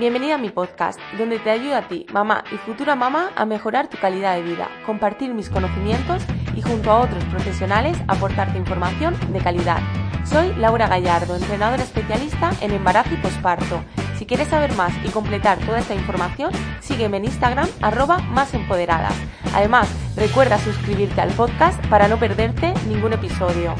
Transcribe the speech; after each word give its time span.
Bienvenida 0.00 0.36
a 0.36 0.38
mi 0.38 0.48
podcast, 0.48 0.98
donde 1.18 1.38
te 1.38 1.50
ayudo 1.50 1.76
a 1.76 1.86
ti, 1.86 2.06
mamá 2.10 2.42
y 2.50 2.56
futura 2.56 2.96
mamá, 2.96 3.32
a 3.36 3.44
mejorar 3.44 3.88
tu 3.88 3.98
calidad 3.98 4.34
de 4.34 4.40
vida, 4.40 4.66
compartir 4.86 5.34
mis 5.34 5.50
conocimientos 5.50 6.22
y 6.56 6.62
junto 6.62 6.90
a 6.90 7.00
otros 7.00 7.22
profesionales 7.24 7.98
aportarte 8.08 8.56
información 8.56 9.14
de 9.30 9.40
calidad. 9.40 9.82
Soy 10.24 10.54
Laura 10.54 10.88
Gallardo, 10.88 11.36
entrenadora 11.36 11.82
especialista 11.82 12.50
en 12.62 12.70
embarazo 12.70 13.12
y 13.12 13.18
posparto. 13.18 13.84
Si 14.16 14.24
quieres 14.24 14.48
saber 14.48 14.72
más 14.72 14.94
y 15.04 15.10
completar 15.10 15.58
toda 15.58 15.80
esta 15.80 15.94
información, 15.94 16.50
sígueme 16.80 17.18
en 17.18 17.26
Instagram 17.26 17.68
arroba 17.82 18.20
más 18.20 18.54
empoderadas. 18.54 19.14
Además, 19.52 19.86
recuerda 20.16 20.56
suscribirte 20.56 21.20
al 21.20 21.32
podcast 21.32 21.78
para 21.88 22.08
no 22.08 22.16
perderte 22.16 22.72
ningún 22.88 23.12
episodio. 23.12 23.74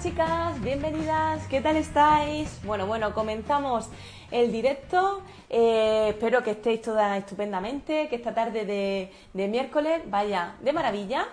Chicas, 0.00 0.62
bienvenidas, 0.62 1.44
¿qué 1.48 1.60
tal 1.60 1.74
estáis? 1.74 2.60
Bueno, 2.62 2.86
bueno, 2.86 3.12
comenzamos 3.14 3.88
el 4.30 4.52
directo. 4.52 5.22
Eh, 5.50 6.10
espero 6.10 6.44
que 6.44 6.52
estéis 6.52 6.82
todas 6.82 7.18
estupendamente, 7.18 8.06
que 8.08 8.14
esta 8.14 8.32
tarde 8.32 8.64
de, 8.64 9.12
de 9.32 9.48
miércoles 9.48 10.02
vaya 10.06 10.54
de 10.60 10.72
maravilla. 10.72 11.26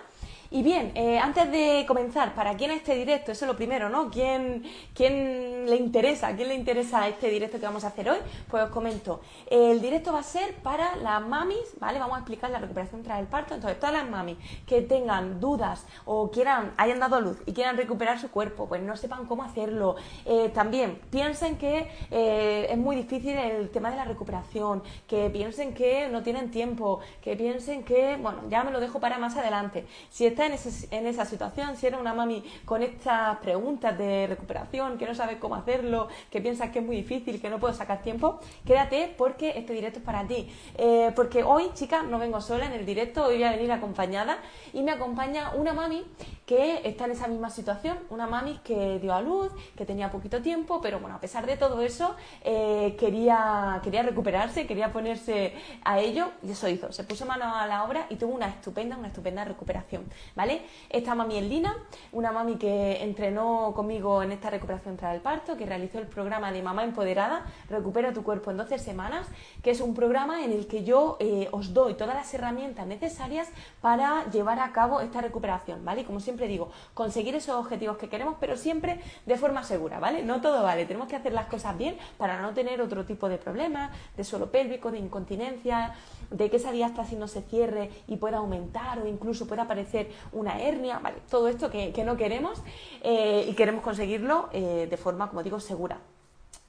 Y 0.50 0.62
bien, 0.62 0.92
eh, 0.94 1.18
antes 1.18 1.50
de 1.50 1.84
comenzar, 1.88 2.34
¿para 2.34 2.56
quién 2.56 2.70
este 2.70 2.94
directo? 2.94 3.32
Eso 3.32 3.44
es 3.44 3.50
lo 3.50 3.56
primero, 3.56 3.88
¿no? 3.88 4.10
¿Quién, 4.10 4.64
¿Quién 4.94 5.66
le 5.68 5.76
interesa? 5.76 6.34
¿Quién 6.36 6.48
le 6.48 6.54
interesa 6.54 7.08
este 7.08 7.28
directo 7.30 7.58
que 7.58 7.66
vamos 7.66 7.82
a 7.84 7.88
hacer 7.88 8.08
hoy? 8.08 8.18
Pues 8.48 8.62
os 8.62 8.70
comento. 8.70 9.20
El 9.50 9.80
directo 9.80 10.12
va 10.12 10.20
a 10.20 10.22
ser 10.22 10.54
para 10.62 10.94
las 10.96 11.26
mamis, 11.26 11.74
¿vale? 11.80 11.98
Vamos 11.98 12.16
a 12.16 12.20
explicar 12.20 12.50
la 12.50 12.60
recuperación 12.60 13.02
tras 13.02 13.18
el 13.18 13.26
parto. 13.26 13.54
Entonces, 13.54 13.80
todas 13.80 13.94
las 13.94 14.08
mamis 14.08 14.36
que 14.66 14.82
tengan 14.82 15.40
dudas 15.40 15.84
o 16.04 16.30
quieran, 16.30 16.72
hayan 16.76 17.00
dado 17.00 17.20
luz 17.20 17.38
y 17.46 17.52
quieran 17.52 17.76
recuperar 17.76 18.20
su 18.20 18.30
cuerpo, 18.30 18.68
pues 18.68 18.80
no 18.82 18.96
sepan 18.96 19.26
cómo 19.26 19.42
hacerlo. 19.42 19.96
Eh, 20.24 20.50
también 20.54 21.00
piensen 21.10 21.58
que 21.58 21.88
eh, 22.12 22.68
es 22.70 22.78
muy 22.78 22.94
difícil 22.94 23.36
el 23.36 23.70
tema 23.70 23.90
de 23.90 23.96
la 23.96 24.04
recuperación, 24.04 24.82
que 25.08 25.28
piensen 25.30 25.74
que 25.74 26.08
no 26.08 26.22
tienen 26.22 26.52
tiempo, 26.52 27.00
que 27.20 27.34
piensen 27.34 27.82
que, 27.82 28.16
bueno, 28.16 28.42
ya 28.48 28.62
me 28.62 28.70
lo 28.70 28.78
dejo 28.78 29.00
para 29.00 29.18
más 29.18 29.36
adelante. 29.36 29.86
Si 30.08 30.35
está 30.36 30.46
en, 30.46 30.98
en, 30.98 31.06
esa 31.06 31.24
situación, 31.24 31.76
si 31.76 31.86
eres 31.86 31.98
una 31.98 32.12
mami 32.12 32.44
con 32.64 32.82
estas 32.82 33.38
preguntas 33.38 33.96
de 33.96 34.26
recuperación, 34.26 34.98
que 34.98 35.06
no 35.06 35.14
sabes 35.14 35.38
cómo 35.38 35.54
hacerlo, 35.54 36.08
que 36.30 36.40
piensas 36.40 36.70
que 36.70 36.80
es 36.80 36.84
muy 36.84 36.96
difícil, 36.96 37.40
que 37.40 37.48
no 37.48 37.58
puedo 37.58 37.72
sacar 37.72 38.02
tiempo, 38.02 38.40
quédate 38.66 39.14
porque 39.16 39.54
este 39.56 39.72
directo 39.72 40.00
es 40.00 40.04
para 40.04 40.26
ti. 40.26 40.48
Eh, 40.76 41.12
porque 41.16 41.42
hoy, 41.42 41.70
chicas, 41.74 42.04
no 42.04 42.18
vengo 42.18 42.40
sola 42.40 42.66
en 42.66 42.72
el 42.72 42.84
directo, 42.84 43.24
hoy 43.24 43.36
voy 43.36 43.44
a 43.44 43.50
venir 43.52 43.72
acompañada 43.72 44.38
y 44.72 44.82
me 44.82 44.92
acompaña 44.92 45.52
una 45.54 45.72
mami 45.72 46.04
que 46.46 46.80
está 46.84 47.06
en 47.06 47.10
esa 47.10 47.26
misma 47.26 47.50
situación, 47.50 47.98
una 48.08 48.28
mami 48.28 48.60
que 48.62 49.00
dio 49.00 49.12
a 49.12 49.20
luz, 49.20 49.52
que 49.76 49.84
tenía 49.84 50.12
poquito 50.12 50.40
tiempo, 50.40 50.80
pero 50.80 51.00
bueno, 51.00 51.16
a 51.16 51.20
pesar 51.20 51.44
de 51.44 51.56
todo 51.56 51.82
eso, 51.82 52.14
eh, 52.44 52.94
quería, 52.98 53.80
quería 53.82 54.04
recuperarse, 54.04 54.66
quería 54.66 54.92
ponerse 54.92 55.54
a 55.84 55.98
ello 55.98 56.30
y 56.44 56.52
eso 56.52 56.68
hizo, 56.68 56.92
se 56.92 57.02
puso 57.02 57.26
mano 57.26 57.52
a 57.52 57.66
la 57.66 57.82
obra 57.82 58.06
y 58.10 58.16
tuvo 58.16 58.32
una 58.34 58.48
estupenda, 58.48 58.96
una 58.96 59.08
estupenda 59.08 59.44
recuperación, 59.44 60.04
¿vale? 60.36 60.62
Esta 60.88 61.16
mami 61.16 61.38
es 61.38 61.44
Lina, 61.44 61.74
una 62.12 62.30
mami 62.30 62.54
que 62.56 63.02
entrenó 63.02 63.72
conmigo 63.74 64.22
en 64.22 64.30
esta 64.30 64.48
recuperación 64.48 64.96
tras 64.96 65.16
el 65.16 65.20
parto, 65.20 65.56
que 65.56 65.66
realizó 65.66 65.98
el 65.98 66.06
programa 66.06 66.52
de 66.52 66.62
Mamá 66.62 66.84
Empoderada, 66.84 67.44
Recupera 67.68 68.12
tu 68.12 68.22
cuerpo 68.22 68.52
en 68.52 68.58
12 68.58 68.78
semanas, 68.78 69.26
que 69.62 69.72
es 69.72 69.80
un 69.80 69.94
programa 69.94 70.44
en 70.44 70.52
el 70.52 70.68
que 70.68 70.84
yo 70.84 71.16
eh, 71.18 71.48
os 71.50 71.74
doy 71.74 71.94
todas 71.94 72.14
las 72.14 72.32
herramientas 72.32 72.86
necesarias 72.86 73.48
para 73.80 74.30
llevar 74.30 74.60
a 74.60 74.70
cabo 74.72 75.00
esta 75.00 75.20
recuperación, 75.20 75.84
¿vale? 75.84 76.04
como 76.04 76.20
siempre 76.20 76.35
digo, 76.44 76.70
conseguir 76.92 77.34
esos 77.34 77.56
objetivos 77.56 77.96
que 77.96 78.08
queremos, 78.08 78.36
pero 78.38 78.56
siempre 78.56 79.00
de 79.24 79.36
forma 79.38 79.64
segura, 79.64 79.98
¿vale? 79.98 80.22
No 80.22 80.42
todo 80.42 80.62
vale, 80.62 80.84
tenemos 80.84 81.08
que 81.08 81.16
hacer 81.16 81.32
las 81.32 81.46
cosas 81.46 81.78
bien 81.78 81.96
para 82.18 82.40
no 82.42 82.52
tener 82.52 82.82
otro 82.82 83.06
tipo 83.06 83.28
de 83.28 83.38
problemas, 83.38 83.90
de 84.16 84.24
suelo 84.24 84.50
pélvico, 84.50 84.90
de 84.90 84.98
incontinencia, 84.98 85.94
de 86.30 86.50
que 86.50 86.56
esa 86.56 86.72
diástasis 86.72 87.18
no 87.18 87.28
se 87.28 87.42
cierre 87.42 87.90
y 88.06 88.16
pueda 88.16 88.38
aumentar 88.38 88.98
o 88.98 89.06
incluso 89.06 89.46
pueda 89.46 89.62
aparecer 89.62 90.10
una 90.32 90.60
hernia, 90.60 90.98
¿vale? 90.98 91.16
Todo 91.30 91.48
esto 91.48 91.70
que, 91.70 91.92
no 92.04 92.16
queremos 92.16 92.62
eh, 93.02 93.46
y 93.48 93.54
queremos 93.54 93.82
conseguirlo 93.82 94.48
eh, 94.52 94.86
de 94.88 94.96
forma, 94.96 95.28
como 95.28 95.42
digo, 95.42 95.58
segura. 95.58 95.98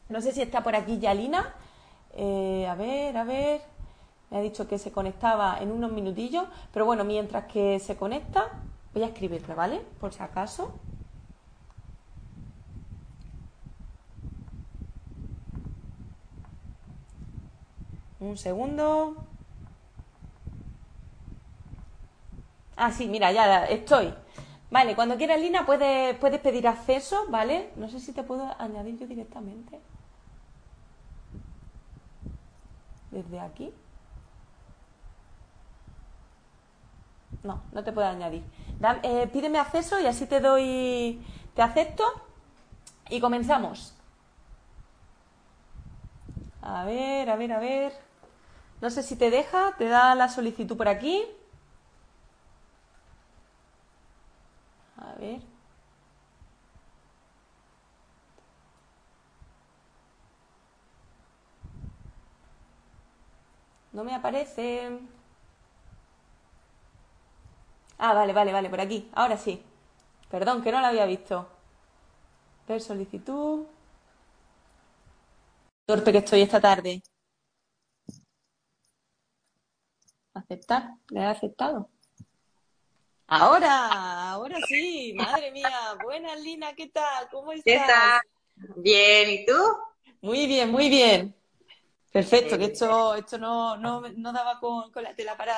No 0.10 0.22
sé 0.22 0.32
si 0.32 0.42
está 0.42 0.64
por 0.64 0.76
aquí 0.76 1.00
Yalina. 1.00 1.54
Eh, 2.14 2.66
a 2.68 2.76
ver, 2.76 3.18
a 3.18 3.24
ver. 3.24 3.62
Me 4.30 4.38
ha 4.38 4.42
dicho 4.42 4.68
que 4.68 4.78
se 4.78 4.92
conectaba 4.92 5.58
en 5.62 5.72
unos 5.72 5.92
minutillos, 5.92 6.46
pero 6.74 6.86
bueno, 6.86 7.04
mientras 7.06 7.46
que 7.46 7.80
se 7.80 7.96
conecta, 7.96 8.50
Voy 8.98 9.04
a 9.04 9.10
escribirle, 9.10 9.54
¿vale? 9.54 9.80
Por 10.00 10.12
si 10.12 10.24
acaso. 10.24 10.74
Un 18.20 18.36
segundo. 18.38 19.16
Ah, 22.76 22.92
sí, 22.92 23.08
mira, 23.08 23.32
ya 23.32 23.66
estoy. 23.66 24.12
Vale, 24.72 24.96
cuando 24.96 25.16
quieras, 25.16 25.40
Lina, 25.42 25.64
puedes, 25.64 26.18
puedes 26.18 26.42
pedir 26.42 26.68
acceso, 26.68 27.28
¿vale? 27.30 27.70
No 27.76 27.90
sé 27.90 28.00
si 28.00 28.14
te 28.14 28.24
puedo 28.24 28.52
añadir 28.60 28.98
yo 28.98 29.06
directamente. 29.06 29.80
Desde 33.12 33.40
aquí. 33.42 33.72
No, 37.44 37.62
no 37.72 37.84
te 37.84 37.92
puedo 37.92 38.08
añadir. 38.08 38.44
Eh, 39.04 39.28
pídeme 39.34 39.60
acceso 39.60 40.00
y 40.00 40.06
así 40.06 40.28
te 40.28 40.40
doy, 40.40 41.20
te 41.56 41.62
acepto 41.62 42.04
y 43.10 43.20
comenzamos. 43.20 43.94
A 46.62 46.86
ver, 46.86 47.30
a 47.30 47.36
ver, 47.36 47.52
a 47.54 47.60
ver. 47.60 47.94
No 48.82 48.90
sé 48.90 49.02
si 49.04 49.16
te 49.16 49.30
deja, 49.32 49.74
te 49.78 49.88
da 49.88 50.14
la 50.16 50.30
solicitud 50.30 50.78
por 50.78 50.88
aquí. 50.88 51.26
A 54.98 55.14
ver. 55.20 55.42
No 63.92 64.04
me 64.04 64.14
aparece. 64.14 65.00
Ah, 67.98 68.14
vale, 68.14 68.34
vale, 68.34 68.54
vale, 68.54 68.70
por 68.70 68.80
aquí. 68.80 69.10
Ahora 69.14 69.38
sí. 69.38 69.62
Perdón, 70.30 70.62
que 70.62 70.72
no 70.72 70.80
lo 70.82 70.88
había 70.88 71.06
visto. 71.06 71.48
Ver 72.68 72.82
solicitud. 72.82 73.66
Torpe 75.86 76.12
que 76.12 76.18
estoy 76.20 76.42
esta 76.42 76.60
tarde. 76.60 77.02
Aceptar. 80.34 80.92
¿Le 81.10 81.22
he 81.22 81.26
aceptado? 81.26 81.90
Ahora, 83.28 84.32
ahora 84.32 84.58
sí. 84.68 85.14
Madre 85.16 85.52
mía. 85.52 85.98
Buenas, 86.04 86.40
Lina. 86.42 86.74
¿Qué 86.74 86.88
tal? 86.90 87.30
¿Cómo 87.30 87.52
estás? 87.52 87.64
¿Qué 87.66 87.80
tal? 87.88 88.22
Bien. 88.78 89.30
¿Y 89.30 89.46
tú? 89.46 89.54
Muy 90.22 90.46
bien, 90.46 90.72
muy 90.72 90.90
bien. 90.90 91.36
Perfecto, 92.12 92.58
que 92.58 92.66
esto, 92.66 93.16
esto 93.16 93.38
no, 93.38 93.78
no, 93.78 94.02
no 94.02 94.34
daba 94.34 94.60
con, 94.60 94.92
con, 94.92 95.04
la 95.04 95.14
tela 95.14 95.38
para, 95.38 95.56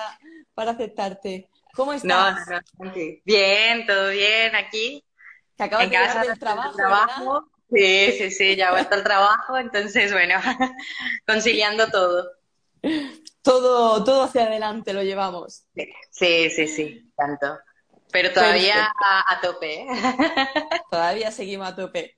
para 0.54 0.72
aceptarte. 0.72 1.48
¿Cómo 1.74 1.94
estás? 1.94 2.48
No, 2.48 2.86
no, 2.86 2.92
Bien, 3.26 3.86
todo 3.86 4.10
bien 4.10 4.56
aquí. 4.56 5.04
Te 5.56 5.66
acabas 5.66 5.86
en 5.86 5.92
de 5.92 5.96
casa, 5.96 6.22
del 6.22 6.40
trabajo. 6.40 6.76
trabajo. 6.76 7.52
Sí, 7.72 8.12
sí, 8.14 8.32
sí, 8.32 8.56
ya 8.56 8.70
he 8.70 8.72
vuelto 8.72 8.96
al 8.96 9.04
trabajo, 9.04 9.58
entonces, 9.58 10.12
bueno, 10.12 10.36
conciliando 11.28 11.88
todo. 11.90 12.32
Todo, 13.42 14.04
todo 14.04 14.24
hacia 14.24 14.44
adelante 14.44 14.94
lo 14.94 15.04
llevamos. 15.04 15.66
Sí, 16.12 16.50
sí, 16.50 16.68
sí, 16.68 17.12
tanto. 17.16 17.60
Pero 18.12 18.32
todavía 18.32 18.92
a, 19.00 19.40
tope. 19.42 19.82
¿eh? 19.82 19.88
Todavía 20.90 21.32
seguimos 21.32 21.68
a 21.68 21.76
tope. 21.76 22.18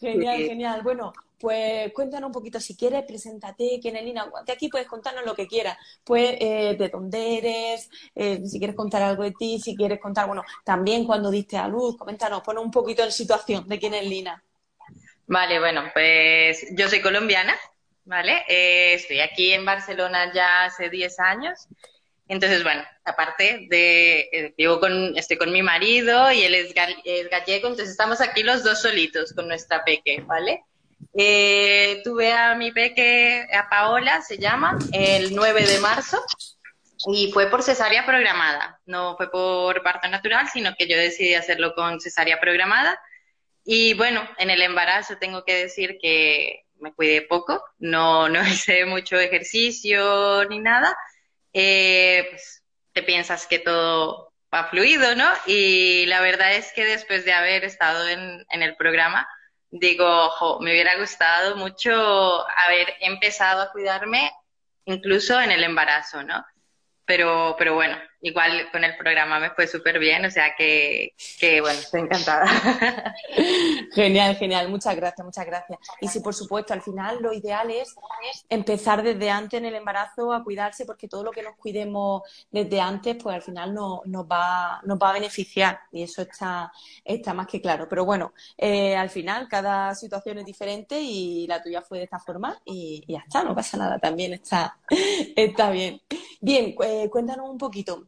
Genial, 0.00 0.38
genial. 0.38 0.82
Bueno, 0.82 1.12
pues 1.38 1.92
cuéntanos 1.92 2.28
un 2.28 2.32
poquito 2.32 2.60
si 2.60 2.76
quieres, 2.76 3.04
preséntate, 3.06 3.78
quién 3.80 3.96
es 3.96 4.04
Lina. 4.04 4.30
Aquí 4.50 4.68
puedes 4.68 4.88
contarnos 4.88 5.24
lo 5.24 5.34
que 5.34 5.46
quieras. 5.46 5.76
Pues 6.04 6.36
eh, 6.40 6.76
de 6.78 6.88
dónde 6.88 7.38
eres, 7.38 7.88
eh, 8.14 8.40
si 8.44 8.58
quieres 8.58 8.76
contar 8.76 9.02
algo 9.02 9.22
de 9.22 9.32
ti, 9.32 9.60
si 9.60 9.76
quieres 9.76 10.00
contar, 10.00 10.26
bueno, 10.26 10.42
también 10.64 11.04
cuando 11.04 11.30
diste 11.30 11.56
a 11.56 11.68
luz, 11.68 11.96
coméntanos, 11.96 12.42
pon 12.42 12.58
un 12.58 12.70
poquito 12.70 13.04
en 13.04 13.12
situación 13.12 13.68
de 13.68 13.78
quién 13.78 13.94
es 13.94 14.04
Lina. 14.04 14.42
Vale, 15.26 15.58
bueno, 15.60 15.84
pues 15.92 16.66
yo 16.72 16.88
soy 16.88 17.00
colombiana, 17.00 17.54
¿vale? 18.04 18.44
Eh, 18.48 18.94
estoy 18.94 19.20
aquí 19.20 19.52
en 19.52 19.64
Barcelona 19.64 20.32
ya 20.32 20.64
hace 20.64 20.88
10 20.88 21.20
años. 21.20 21.68
Entonces, 22.28 22.62
bueno, 22.62 22.82
aparte 23.04 23.66
de, 23.70 24.54
vivo 24.56 24.80
con, 24.80 25.16
estoy 25.16 25.38
con 25.38 25.50
mi 25.50 25.62
marido 25.62 26.30
y 26.30 26.42
él 26.42 26.54
es, 26.54 26.74
gallego, 26.74 27.68
entonces 27.68 27.90
estamos 27.90 28.20
aquí 28.20 28.42
los 28.42 28.62
dos 28.64 28.82
solitos 28.82 29.32
con 29.32 29.48
nuestra 29.48 29.82
peque, 29.84 30.22
¿vale? 30.26 30.62
Eh, 31.16 32.00
tuve 32.04 32.32
a 32.32 32.54
mi 32.54 32.70
peque, 32.72 33.46
a 33.52 33.68
Paola, 33.68 34.22
se 34.22 34.38
llama, 34.38 34.78
el 34.92 35.34
9 35.34 35.66
de 35.66 35.78
marzo 35.80 36.22
y 37.06 37.30
fue 37.32 37.50
por 37.50 37.62
cesárea 37.62 38.04
programada. 38.04 38.80
No 38.86 39.16
fue 39.16 39.30
por 39.30 39.82
parto 39.82 40.08
natural, 40.08 40.48
sino 40.48 40.74
que 40.76 40.88
yo 40.88 40.96
decidí 40.96 41.34
hacerlo 41.34 41.74
con 41.74 42.00
cesárea 42.00 42.40
programada. 42.40 43.00
Y 43.64 43.94
bueno, 43.94 44.28
en 44.38 44.50
el 44.50 44.62
embarazo 44.62 45.16
tengo 45.18 45.44
que 45.44 45.54
decir 45.54 45.98
que 46.00 46.64
me 46.80 46.92
cuidé 46.92 47.22
poco, 47.22 47.62
no, 47.78 48.28
no 48.28 48.42
hice 48.46 48.84
mucho 48.84 49.18
ejercicio 49.18 50.44
ni 50.48 50.58
nada. 50.58 50.96
Eh, 51.52 52.26
pues 52.30 52.62
te 52.92 53.02
piensas 53.02 53.46
que 53.46 53.58
todo 53.58 54.32
va 54.52 54.68
fluido, 54.70 55.14
¿no? 55.14 55.28
Y 55.46 56.06
la 56.06 56.20
verdad 56.20 56.54
es 56.54 56.72
que 56.72 56.84
después 56.84 57.24
de 57.24 57.32
haber 57.32 57.64
estado 57.64 58.08
en, 58.08 58.44
en 58.50 58.62
el 58.62 58.76
programa, 58.76 59.28
digo, 59.70 60.06
ojo, 60.06 60.60
me 60.60 60.72
hubiera 60.72 60.96
gustado 60.98 61.56
mucho 61.56 61.92
haber 62.48 62.94
empezado 63.00 63.62
a 63.62 63.70
cuidarme 63.72 64.30
incluso 64.84 65.40
en 65.40 65.50
el 65.50 65.64
embarazo, 65.64 66.22
¿no? 66.22 66.44
Pero, 67.04 67.54
pero 67.58 67.74
bueno, 67.74 67.96
igual 68.20 68.68
con 68.72 68.84
el 68.84 68.96
programa 68.96 69.38
me 69.38 69.50
fue 69.50 69.66
súper 69.66 69.98
bien, 69.98 70.24
o 70.24 70.30
sea 70.30 70.54
que, 70.56 71.14
que, 71.38 71.60
bueno, 71.60 71.78
estoy 71.78 72.00
encantada. 72.00 72.46
Genial, 73.94 74.36
genial, 74.36 74.68
muchas 74.68 74.94
gracias, 74.96 75.24
muchas 75.24 75.46
gracias. 75.46 75.78
Y 76.00 76.08
sí, 76.08 76.20
por 76.20 76.34
supuesto, 76.34 76.72
al 76.72 76.82
final 76.82 77.18
lo 77.20 77.32
ideal 77.32 77.70
es 77.70 77.94
empezar 78.48 79.02
desde 79.02 79.30
antes 79.30 79.58
en 79.58 79.66
el 79.66 79.74
embarazo 79.74 80.32
a 80.32 80.42
cuidarse, 80.42 80.84
porque 80.84 81.08
todo 81.08 81.24
lo 81.24 81.30
que 81.30 81.42
nos 81.42 81.56
cuidemos 81.56 82.22
desde 82.50 82.80
antes, 82.80 83.16
pues 83.22 83.36
al 83.36 83.42
final 83.42 83.74
no, 83.74 84.02
nos, 84.04 84.26
va, 84.26 84.80
nos 84.84 84.98
va 84.98 85.10
a 85.10 85.14
beneficiar 85.14 85.80
y 85.92 86.02
eso 86.02 86.22
está, 86.22 86.72
está 87.04 87.34
más 87.34 87.46
que 87.46 87.60
claro. 87.60 87.88
Pero 87.88 88.04
bueno, 88.04 88.32
eh, 88.56 88.96
al 88.96 89.10
final 89.10 89.48
cada 89.48 89.94
situación 89.94 90.38
es 90.38 90.46
diferente 90.46 91.00
y 91.00 91.46
la 91.46 91.62
tuya 91.62 91.82
fue 91.82 91.98
de 91.98 92.04
esta 92.04 92.18
forma 92.18 92.60
y, 92.64 93.04
ya 93.08 93.20
está, 93.20 93.42
no 93.42 93.54
pasa 93.54 93.76
nada, 93.76 93.98
también 93.98 94.32
está, 94.34 94.78
está 95.36 95.70
bien. 95.70 96.00
Bien, 96.40 96.74
eh, 96.84 97.08
cuéntanos 97.10 97.48
un 97.48 97.58
poquito. 97.58 98.07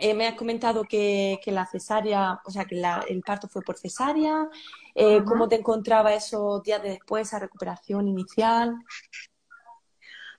Eh, 0.00 0.14
me 0.14 0.28
has 0.28 0.34
comentado 0.34 0.84
que, 0.84 1.40
la 1.46 1.66
cesárea, 1.66 2.40
o 2.44 2.50
sea, 2.50 2.64
que 2.64 2.80
el 3.08 3.22
parto 3.22 3.48
fue 3.48 3.62
por 3.62 3.76
cesárea. 3.76 4.48
Eh, 4.94 5.22
¿Cómo 5.26 5.48
te 5.48 5.56
encontraba 5.56 6.14
esos 6.14 6.62
días 6.62 6.80
de 6.82 6.90
después, 6.90 7.26
esa 7.26 7.40
recuperación 7.40 8.06
inicial? 8.06 8.76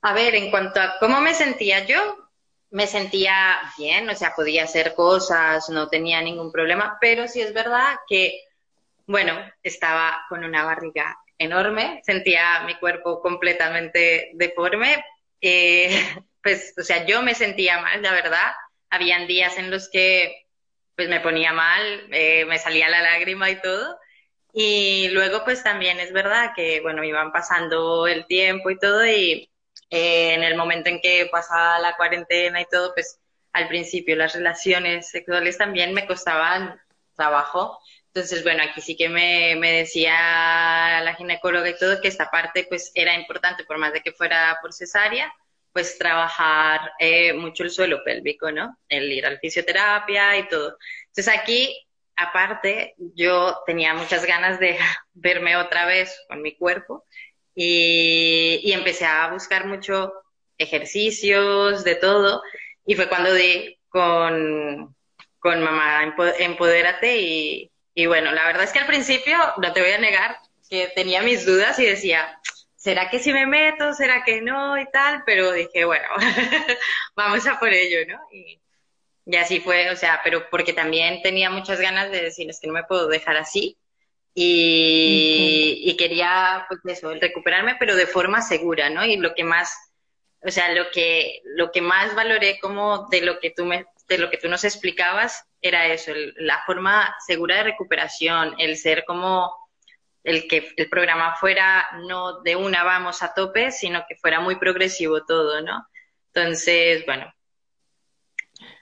A 0.02 0.14
ver, 0.14 0.36
en 0.36 0.50
cuanto 0.50 0.80
a 0.80 0.96
cómo 1.00 1.20
me 1.20 1.34
sentía 1.34 1.86
yo, 1.86 2.30
me 2.72 2.88
sentía 2.88 3.60
bien, 3.78 4.10
o 4.10 4.16
sea, 4.16 4.34
podía 4.34 4.64
hacer 4.64 4.96
cosas, 4.96 5.70
no 5.70 5.90
tenía 5.90 6.22
ningún 6.22 6.54
problema, 6.54 6.98
pero 7.02 7.28
sí 7.28 7.42
es 7.42 7.54
verdad 7.54 7.98
que, 8.08 8.42
bueno, 9.08 9.34
estaba 9.62 10.26
con 10.30 10.46
una 10.46 10.64
barriga 10.64 11.18
enorme, 11.38 12.02
sentía 12.06 12.64
mi 12.66 12.76
cuerpo 12.76 13.22
completamente 13.22 14.32
deforme, 14.36 15.04
eh, 15.42 15.90
pues, 16.44 16.74
o 16.78 16.84
sea, 16.84 17.06
yo 17.06 17.22
me 17.22 17.36
sentía 17.36 17.82
mal, 17.82 18.02
la 18.02 18.12
verdad, 18.14 18.54
habían 18.89 19.27
días 19.27 19.57
en 19.57 19.71
los 19.71 19.89
que 19.89 20.47
pues 20.95 21.07
me 21.09 21.21
ponía 21.21 21.53
mal, 21.53 22.07
eh, 22.12 22.45
me 22.45 22.59
salía 22.59 22.89
la 22.89 23.01
lágrima 23.01 23.50
y 23.50 23.62
todo. 23.62 23.97
Y 24.53 25.09
luego 25.09 25.44
pues 25.45 25.63
también 25.63 26.00
es 26.00 26.12
verdad 26.12 26.51
que, 26.56 26.81
bueno, 26.81 27.03
iban 27.03 27.31
pasando 27.31 28.07
el 28.07 28.25
tiempo 28.25 28.69
y 28.69 28.80
todo 28.80 29.06
y 29.06 29.50
eh, 29.91 30.33
en 30.33 30.44
el 30.44 30.56
momento 30.56 30.89
en 30.89 31.00
que 31.01 31.30
pasaba 31.31 31.80
la 31.80 31.95
cuarentena 31.95 32.62
y 32.62 32.65
todo, 32.65 32.94
pues 32.94 33.19
al 33.53 33.68
principio 33.68 34.15
las 34.15 34.33
relaciones 34.33 35.09
sexuales 35.09 35.57
también 35.57 35.94
me 35.94 36.06
costaban 36.06 36.80
trabajo. 37.15 37.80
Entonces, 38.07 38.44
bueno, 38.44 38.63
aquí 38.63 38.81
sí 38.81 38.97
que 38.97 39.07
me, 39.07 39.56
me 39.56 39.71
decía 39.71 41.01
la 41.03 41.15
ginecóloga 41.15 41.69
y 41.69 41.77
todo 41.77 42.01
que 42.01 42.07
esta 42.07 42.30
parte 42.31 42.65
pues 42.68 42.91
era 42.95 43.13
importante, 43.15 43.63
por 43.65 43.77
más 43.77 43.94
de 43.94 44.01
que 44.01 44.12
fuera 44.12 44.57
por 44.62 44.74
cesárea, 44.74 45.31
pues 45.74 45.98
trabajar 45.98 46.92
eh, 47.00 47.33
mucho 47.33 47.63
el 47.63 47.71
suelo 47.71 48.04
pélvico, 48.04 48.51
¿no? 48.51 48.77
El 48.88 49.12
ir 49.12 49.25
al 49.25 49.39
fisioterapia 49.39 50.38
y 50.38 50.48
todo. 50.48 50.77
Entonces 51.07 51.27
aquí, 51.27 51.88
aparte, 52.16 52.95
yo 52.98 53.57
tenía 53.66 53.94
muchas 53.94 54.25
ganas 54.25 54.60
de 54.60 54.77
verme 55.13 55.57
otra 55.57 55.86
vez 55.86 56.25
con 56.27 56.42
mi 56.42 56.56
cuerpo 56.56 57.06
y, 57.56 58.71
empecé 58.71 59.06
a 59.06 59.30
buscar 59.31 59.66
mucho 59.66 60.13
ejercicios, 60.57 61.83
de 61.83 61.95
todo, 61.95 62.42
y 62.86 62.95
fue 62.95 63.10
cuando 63.10 63.33
di 63.33 63.77
con, 63.89 64.95
con 65.39 65.63
Mamá 65.63 66.15
Empodérate 66.39 67.18
y, 67.18 67.72
y 67.94 68.06
bueno, 68.06 68.31
la 68.31 68.45
verdad 68.45 68.63
es 68.63 68.72
que 68.72 68.80
al 68.80 68.88
principio, 68.88 69.38
no 69.57 69.74
te 69.74 69.81
voy 69.81 69.92
a 69.92 69.98
negar, 70.00 70.38
que 70.69 70.88
tenía 70.95 71.22
mis 71.22 71.45
dudas 71.45 71.80
y 71.80 71.86
decía, 71.86 72.39
¿será 72.80 73.10
que 73.10 73.20
si 73.20 73.34
me 73.34 73.46
meto? 73.46 73.94
¿Será 73.94 74.24
que 74.24 74.42
no? 74.42 74.80
Y 74.80 74.90
tal, 74.90 75.24
pero 75.26 75.52
dije, 75.52 75.86
bueno, 75.86 76.08
vamos 77.16 77.46
a 77.46 77.60
por 77.60 77.70
ello, 77.74 78.00
¿no? 78.08 78.20
Y, 78.31 78.60
así 79.36 79.60
fue, 79.60 79.92
o 79.92 79.96
sea, 79.96 80.22
pero 80.24 80.50
porque 80.50 80.74
también 80.74 81.22
tenía 81.22 81.52
muchas 81.52 81.80
ganas 81.80 82.10
de 82.10 82.24
decirles 82.24 82.60
que 82.60 82.68
no 82.68 82.74
me 82.74 82.86
puedo 82.86 83.08
dejar 83.08 83.38
así. 83.38 83.78
Y, 84.34 85.81
y 85.86 85.98
quería, 85.98 86.66
pues 86.68 86.80
eso, 86.98 87.14
recuperarme, 87.14 87.76
pero 87.80 87.96
de 87.96 88.08
forma 88.08 88.42
segura, 88.42 88.90
¿no? 88.90 89.06
Y 89.06 89.18
lo 89.18 89.36
que 89.36 89.44
más, 89.44 89.75
o 90.42 90.50
sea, 90.50 90.74
lo 90.74 90.90
que, 90.92 91.42
lo 91.44 91.72
que 91.72 91.82
más 91.82 92.16
valoré 92.16 92.60
como 92.60 93.08
de 93.10 93.22
lo 93.22 93.40
que 93.40 93.52
tú 93.52 93.66
me, 93.66 93.86
de 94.08 94.18
lo 94.18 94.30
que 94.30 94.38
tú 94.38 94.48
nos 94.48 94.64
explicabas 94.64 95.44
era 95.62 95.88
eso, 95.88 96.14
la 96.38 96.64
forma 96.66 97.14
segura 97.28 97.58
de 97.58 97.64
recuperación, 97.64 98.56
el 98.58 98.78
ser 98.78 99.04
como 99.06 99.54
el 100.24 100.48
que 100.48 100.74
el 100.75 100.89
programa 100.89 101.36
fuera 101.36 101.88
no 102.07 102.42
de 102.42 102.56
una 102.56 102.83
vamos 102.83 103.21
a 103.24 103.33
tope, 103.33 103.71
sino 103.71 104.04
que 104.07 104.16
fuera 104.16 104.39
muy 104.39 104.57
progresivo 104.57 105.25
todo, 105.25 105.62
¿no? 105.62 105.88
Entonces, 106.33 107.06
bueno. 107.06 107.31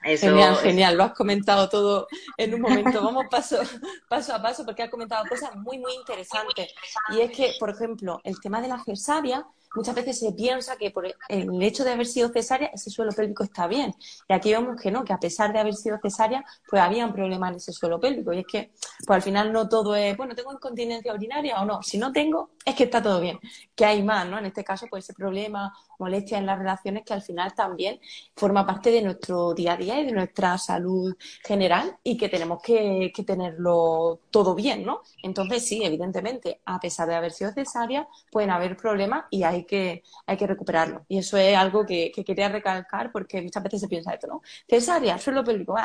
genial, 0.02 0.56
genial, 0.56 0.96
lo 0.96 1.04
has 1.04 1.12
comentado 1.12 1.68
todo 1.68 2.08
en 2.36 2.54
un 2.54 2.60
momento. 2.60 3.02
Vamos 3.02 3.26
paso, 3.30 3.60
paso 4.08 4.34
a 4.34 4.42
paso 4.42 4.64
porque 4.64 4.82
has 4.82 4.90
comentado 4.90 5.24
cosas 5.28 5.54
muy, 5.56 5.78
muy 5.78 5.94
interesantes. 5.94 6.74
Y 7.10 7.20
es 7.20 7.30
que, 7.30 7.54
por 7.58 7.70
ejemplo, 7.70 8.20
el 8.24 8.40
tema 8.40 8.60
de 8.60 8.68
la 8.68 8.82
cesárea, 8.82 9.46
muchas 9.74 9.94
veces 9.94 10.18
se 10.18 10.32
piensa 10.32 10.76
que 10.76 10.90
por 10.90 11.06
el 11.06 11.62
hecho 11.62 11.84
de 11.84 11.92
haber 11.92 12.06
sido 12.06 12.28
cesárea, 12.28 12.68
ese 12.68 12.90
suelo 12.90 13.12
pélvico 13.12 13.44
está 13.44 13.66
bien. 13.66 13.94
Y 14.28 14.32
aquí 14.32 14.52
vemos 14.52 14.80
que 14.80 14.90
no, 14.90 15.04
que 15.04 15.12
a 15.12 15.18
pesar 15.18 15.52
de 15.52 15.58
haber 15.58 15.74
sido 15.74 15.98
cesárea, 16.02 16.44
pues 16.68 16.82
había 16.82 17.06
un 17.06 17.12
problema 17.12 17.48
en 17.48 17.56
ese 17.56 17.72
suelo 17.72 18.00
pélvico. 18.00 18.32
Y 18.32 18.40
es 18.40 18.46
que, 18.46 18.72
pues 19.06 19.16
al 19.16 19.22
final 19.22 19.52
no 19.52 19.68
todo 19.68 19.94
es, 19.96 20.16
bueno, 20.16 20.34
tengo 20.34 20.52
incontinencia 20.52 21.12
urinaria 21.12 21.60
o 21.60 21.64
no. 21.64 21.82
Si 21.82 21.98
no 21.98 22.12
tengo, 22.12 22.50
es 22.64 22.74
que 22.74 22.84
está 22.84 23.02
todo 23.02 23.20
bien. 23.20 23.38
Que 23.74 23.84
hay 23.84 24.02
más, 24.02 24.28
¿no? 24.28 24.38
En 24.38 24.46
este 24.46 24.64
caso, 24.64 24.86
pues 24.88 25.04
ese 25.04 25.14
problema, 25.14 25.72
molestia 25.98 26.38
en 26.38 26.46
las 26.46 26.58
relaciones 26.58 27.04
que 27.04 27.14
al 27.14 27.22
final 27.22 27.54
también 27.54 28.00
forma 28.36 28.66
parte 28.66 28.90
de 28.90 29.02
nuestro 29.02 29.54
día 29.54 29.72
a 29.72 29.76
día 29.76 30.00
y 30.00 30.06
de 30.06 30.12
nuestra 30.12 30.58
salud 30.58 31.16
general 31.44 31.96
y 32.02 32.16
que 32.16 32.28
tenemos 32.28 32.60
que, 32.62 33.12
que 33.14 33.24
tenerlo 33.24 34.20
todo 34.30 34.54
bien, 34.54 34.84
¿no? 34.84 35.02
Entonces, 35.22 35.66
sí, 35.66 35.82
evidentemente, 35.84 36.60
a 36.64 36.78
pesar 36.80 37.08
de 37.08 37.14
haber 37.14 37.32
sido 37.32 37.52
cesárea, 37.52 38.08
pueden 38.30 38.50
haber 38.50 38.76
problemas 38.76 39.24
y 39.30 39.42
hay 39.42 39.57
que, 39.66 40.02
hay 40.26 40.36
que 40.36 40.46
recuperarlo. 40.46 41.04
Y 41.08 41.18
eso 41.18 41.36
es 41.36 41.56
algo 41.56 41.84
que, 41.86 42.12
quería 42.12 42.48
recalcar 42.48 43.10
porque 43.12 43.42
muchas 43.42 43.62
veces 43.62 43.80
se 43.80 43.88
piensa 43.88 44.12
esto, 44.14 44.26
¿no? 44.26 44.42
Cesárea, 44.68 45.18
suelo 45.18 45.44
pélvico, 45.44 45.76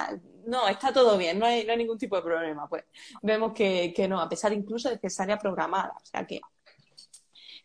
no, 0.46 0.68
está 0.68 0.92
todo 0.92 1.18
bien, 1.18 1.40
no 1.40 1.46
hay, 1.46 1.66
no 1.66 1.72
hay 1.72 1.78
ningún 1.78 1.98
tipo 1.98 2.16
de 2.16 2.22
problema. 2.22 2.68
Pues 2.68 2.84
vemos 3.22 3.54
que, 3.54 3.94
que 3.96 4.08
no, 4.08 4.20
a 4.20 4.30
pesar 4.30 4.54
incluso 4.54 4.90
de 4.90 4.98
cesárea 4.98 5.38
programada. 5.38 5.94
O 6.02 6.06
sea 6.06 6.26
que 6.26 6.42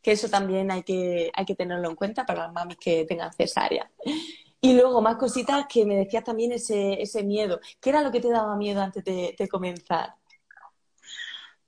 que 0.02 0.12
eso 0.12 0.28
también 0.28 0.70
hay 0.70 0.84
que, 0.84 1.30
hay 1.34 1.44
que 1.44 1.56
tenerlo 1.56 1.90
en 1.90 1.96
cuenta 1.96 2.24
para 2.24 2.44
las 2.44 2.52
mamis 2.52 2.78
que 2.78 3.04
tengan 3.04 3.32
cesárea. 3.32 3.90
Y 4.60 4.74
luego, 4.74 5.00
más 5.00 5.16
cositas 5.16 5.66
que 5.68 5.84
me 5.84 5.96
decías 5.96 6.24
también 6.24 6.52
ese, 6.52 7.00
ese 7.00 7.22
miedo. 7.22 7.60
¿Qué 7.80 7.90
era 7.90 8.02
lo 8.02 8.10
que 8.10 8.20
te 8.20 8.30
daba 8.30 8.56
miedo 8.56 8.80
antes 8.80 9.04
de 9.04 9.48
comenzar? 9.50 10.14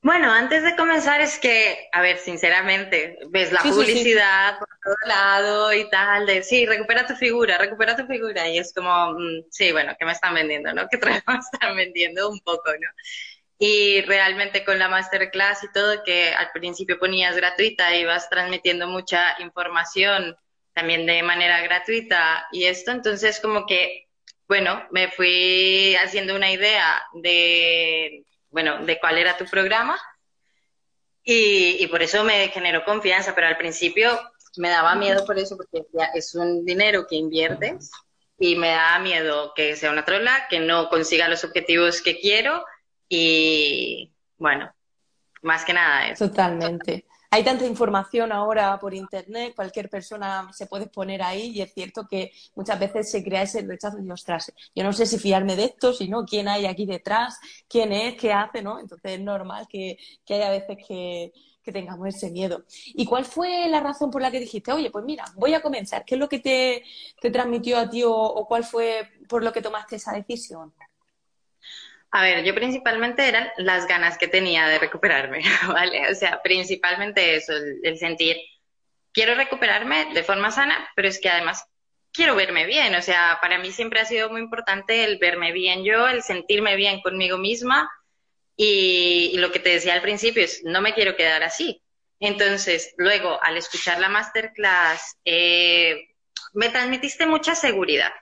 Bueno, 0.03 0.33
antes 0.33 0.63
de 0.63 0.77
comenzar 0.77 1.21
es 1.21 1.39
que, 1.39 1.89
a 1.93 2.01
ver, 2.01 2.17
sinceramente, 2.17 3.19
ves 3.29 3.53
la 3.53 3.61
publicidad 3.61 4.59
por 4.59 4.69
todo 4.83 4.97
lado 5.07 5.75
y 5.75 5.91
tal, 5.91 6.25
de 6.25 6.43
sí, 6.43 6.65
recupera 6.65 7.07
tu 7.07 7.15
figura, 7.17 7.59
recupera 7.59 7.97
tu 7.97 8.07
figura, 8.07 8.49
y 8.49 8.59
es 8.59 8.73
como, 8.73 9.13
mm, 9.13 9.45
sí, 9.51 9.73
bueno, 9.73 9.95
¿qué 9.99 10.07
me 10.07 10.13
están 10.13 10.33
vendiendo, 10.35 10.73
no? 10.73 10.89
¿Qué 10.89 10.99
me 11.07 11.17
están 11.39 11.77
vendiendo 11.77 12.31
un 12.31 12.41
poco, 12.41 12.71
no? 12.73 12.89
Y 13.59 14.01
realmente 14.03 14.65
con 14.65 14.79
la 14.79 14.89
masterclass 14.89 15.65
y 15.65 15.73
todo, 15.73 16.03
que 16.03 16.33
al 16.33 16.51
principio 16.53 16.99
ponías 16.99 17.37
gratuita, 17.37 17.95
y 17.95 18.05
vas 18.07 18.31
transmitiendo 18.31 18.87
mucha 18.89 19.37
información 19.41 20.35
también 20.73 21.05
de 21.05 21.23
manera 21.23 21.61
gratuita 21.63 22.47
y 22.53 22.65
esto, 22.65 22.91
entonces 22.93 23.39
como 23.41 23.67
que, 23.67 24.09
bueno, 24.49 24.83
me 24.93 25.11
fui 25.11 25.95
haciendo 25.97 26.35
una 26.35 26.51
idea 26.51 27.03
de 27.15 28.25
bueno, 28.51 28.85
de 28.85 28.99
cuál 28.99 29.19
era 29.19 29.37
tu 29.37 29.45
programa. 29.47 29.99
y, 31.23 31.87
por 31.89 32.03
eso 32.03 32.25
me 32.25 32.49
generó 32.49 32.85
confianza, 32.85 33.35
pero 33.35 33.47
al 33.47 33.57
principio 33.57 34.19
me 34.57 34.69
daba 34.69 34.95
miedo 34.95 35.25
por 35.27 35.39
eso, 35.39 35.57
porque 35.57 35.87
es 36.15 36.35
un 36.35 36.65
dinero 36.65 37.07
que 37.07 37.17
inviertes 37.17 37.91
y 38.39 38.57
me 38.57 38.71
da 38.71 38.99
miedo 38.99 39.53
que 39.55 39.77
sea 39.77 39.93
una 39.93 40.05
trola, 40.05 40.47
que 40.49 40.61
no 40.61 40.89
consiga 40.89 41.29
los 41.29 41.45
objetivos 41.45 42.01
que 42.01 42.19
quiero 42.19 42.65
y 43.09 44.13
bueno, 44.39 44.75
más 45.43 45.65
que 45.65 45.75
nada 45.75 46.09
eso. 46.09 46.29
Totalmente 46.29 47.05
hay 47.31 47.45
tanta 47.45 47.65
información 47.65 48.33
ahora 48.33 48.79
por 48.79 48.93
internet, 48.93 49.55
cualquier 49.55 49.89
persona 49.89 50.51
se 50.53 50.67
puede 50.67 50.87
poner 50.87 51.23
ahí 51.23 51.53
y 51.55 51.63
es 51.63 51.73
cierto 51.73 52.07
que 52.09 52.33
muchas 52.57 52.79
veces 52.81 53.11
se 53.11 53.23
crea 53.23 53.43
ese 53.43 53.63
rechazo 53.63 53.99
de 53.99 54.13
ostras, 54.13 54.53
yo 54.75 54.83
no 54.83 54.93
sé 54.93 55.07
si 55.07 55.19
fiarme 55.19 55.55
de 55.55 55.67
esto, 55.67 55.93
si 55.93 56.09
no, 56.09 56.25
quién 56.25 56.49
hay 56.49 56.67
aquí 56.67 56.87
detrás, 56.87 57.39
quién 57.69 57.93
es, 57.93 58.17
qué 58.17 58.33
hace, 58.33 58.63
¿no? 58.63 58.81
Entonces 58.81 59.13
es 59.13 59.21
normal 59.21 59.67
que, 59.69 59.97
haya 60.29 60.51
veces 60.51 60.77
que, 60.87 61.33
tengamos 61.73 62.09
ese 62.09 62.33
miedo. 62.33 62.65
¿Y 62.87 63.07
cuál 63.07 63.25
fue 63.25 63.69
la 63.69 63.79
razón 63.79 64.11
por 64.11 64.21
la 64.21 64.33
que 64.33 64.41
dijiste, 64.41 64.73
oye, 64.73 64.91
pues 64.91 65.05
mira, 65.05 65.25
voy 65.37 65.55
a 65.55 65.63
comenzar? 65.63 66.05
¿Qué 66.05 66.17
es 66.17 66.19
lo 66.19 66.29
que 66.29 66.41
te, 66.41 66.83
transmitió 67.31 67.79
a 67.79 67.89
ti 67.89 68.03
o 68.05 68.45
cuál 68.49 68.65
fue 68.65 69.09
por 69.29 69.45
lo 69.45 69.53
que 69.53 69.63
tomaste 69.63 69.95
esa 69.95 70.13
decisión? 70.13 70.75
A 72.13 72.23
ver, 72.23 72.45
yo 72.45 72.55
principalmente 72.55 73.29
eran 73.29 73.49
las 73.57 73.87
ganas 73.87 74.19
que 74.19 74.27
tenía 74.27 74.67
de 74.67 74.79
recuperarme, 74.79 75.43
¿vale? 75.69 76.11
O 76.11 76.15
sea, 76.15 76.43
principalmente 76.43 77.37
eso, 77.37 77.53
el, 77.83 77.99
sentir, 77.99 78.37
quiero 79.13 79.35
recuperarme 79.35 80.13
de 80.13 80.25
forma 80.25 80.51
sana, 80.51 80.91
pero 80.97 81.09
es 81.09 81.21
que 81.21 81.29
además 81.29 81.65
quiero 82.13 82.35
verme 82.35 82.67
bien, 82.67 82.95
o 82.97 83.03
sea, 83.03 83.39
para 83.41 83.59
mí 83.59 83.71
siempre 83.71 84.01
ha 84.01 84.05
sido 84.05 84.29
muy 84.29 84.41
importante 84.41 85.05
el 85.05 85.19
verme 85.19 85.53
bien 85.53 85.85
yo, 85.85 86.09
el 86.09 86.23
sentirme 86.23 86.75
bien 86.75 87.01
conmigo 87.01 87.39
misma 87.39 87.89
y, 88.57 89.37
lo 89.39 89.53
que 89.53 89.61
te 89.61 89.71
decía 89.71 89.95
al 89.95 90.03
principio 90.03 90.45
es, 90.45 90.63
no 90.65 90.81
me 90.81 90.93
quiero 90.93 91.17
quedar 91.17 91.43
así. 91.43 91.83
Entonces, 92.19 92.93
luego, 92.99 93.43
al 93.43 93.57
escuchar 93.57 94.01
la 94.01 94.11
masterclass, 94.11 95.17
eh, 95.25 96.09
me 96.53 96.69
transmitiste 96.69 97.25
mucha 97.25 97.55
seguridad, 97.55 98.13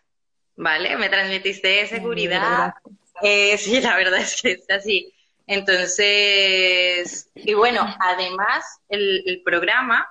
¿vale? 0.55 0.97
Me 0.97 1.09
transmitiste 1.09 1.87
seguridad. 1.89 2.75
Eh, 3.23 3.57
sí, 3.59 3.81
la 3.81 3.97
verdad 3.97 4.21
es 4.21 4.41
que 4.41 4.53
es 4.53 4.71
así. 4.71 5.13
Entonces, 5.49 7.31
y 7.35 7.55
bueno, 7.55 7.97
además 8.01 8.65
el, 8.91 9.41
programa, 9.45 10.07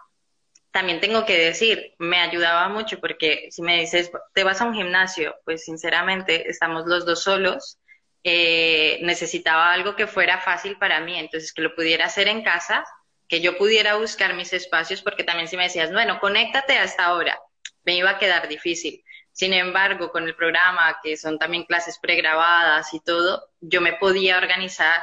también 0.72 1.00
tengo 1.00 1.26
que 1.26 1.38
decir, 1.38 1.94
me 2.00 2.20
ayudaba 2.20 2.70
mucho 2.70 3.00
porque 3.00 3.48
si 3.52 3.62
me 3.62 3.80
dices, 3.80 4.12
te 4.34 4.44
vas 4.44 4.62
a 4.62 4.66
un 4.66 4.74
gimnasio, 4.74 5.36
pues 5.46 5.64
sinceramente 5.64 6.50
estamos 6.50 6.88
los 6.88 7.06
dos 7.06 7.22
solos, 7.22 7.78
eh, 8.24 9.00
necesitaba 9.04 9.72
algo 9.74 9.96
que 9.96 10.08
fuera 10.08 10.42
fácil 10.42 10.76
para 10.80 11.00
mí, 11.02 11.18
entonces 11.20 11.54
que 11.54 11.62
lo 11.62 11.76
pudiera 11.76 12.06
hacer 12.06 12.28
en 12.28 12.44
casa, 12.44 12.84
que 13.28 13.40
yo 13.40 13.60
pudiera 13.60 13.96
buscar 13.96 14.34
mis 14.34 14.54
espacios, 14.54 15.04
porque 15.04 15.24
también 15.24 15.48
si 15.48 15.56
me 15.56 15.64
decías, 15.64 15.92
bueno, 15.92 16.20
conéctate 16.20 16.74
a 16.74 16.84
esta 16.84 17.14
hora, 17.14 17.40
me 17.84 17.96
iba 17.96 18.10
a 18.10 18.18
quedar 18.18 18.48
difícil. 18.48 19.04
Sin 19.38 19.54
embargo, 19.54 20.12
con 20.12 20.24
el 20.24 20.34
programa, 20.34 21.00
que 21.04 21.16
son 21.16 21.38
también 21.38 21.66
clases 21.66 22.00
pregrabadas 22.00 22.92
y 22.96 23.00
todo, 23.02 23.52
yo 23.62 23.82
me 23.82 23.94
podía 23.94 24.40
organizar 24.40 25.00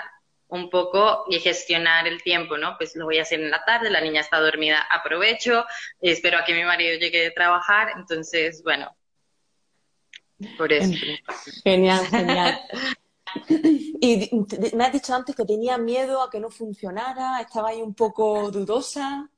un 0.49 0.71
poco 0.71 1.25
y 1.29 1.39
gestionar 1.39 2.09
el 2.09 2.21
tiempo, 2.21 2.59
¿no? 2.59 2.77
Pues 2.77 2.97
lo 2.97 3.05
voy 3.05 3.21
a 3.21 3.23
hacer 3.23 3.39
en 3.39 3.53
la 3.53 3.65
tarde, 3.65 3.91
la 3.91 4.01
niña 4.01 4.23
está 4.23 4.41
dormida, 4.41 4.89
aprovecho, 4.91 5.65
espero 6.01 6.39
a 6.39 6.45
que 6.45 6.53
mi 6.53 6.65
marido 6.65 6.99
llegue 6.99 7.21
de 7.21 7.31
trabajar, 7.31 7.93
entonces, 7.97 8.61
bueno, 8.65 8.97
por 10.59 10.73
eso. 10.73 10.93
Genial, 11.63 12.05
genial. 12.09 12.61
Y 14.01 14.31
me 14.75 14.85
has 14.85 14.93
dicho 14.93 15.15
antes 15.15 15.37
que 15.37 15.45
tenía 15.45 15.79
miedo 15.79 16.21
a 16.21 16.29
que 16.29 16.41
no 16.41 16.51
funcionara, 16.51 17.41
estaba 17.41 17.69
ahí 17.69 17.81
un 17.81 17.95
poco 17.95 18.51
dudosa. 18.51 19.31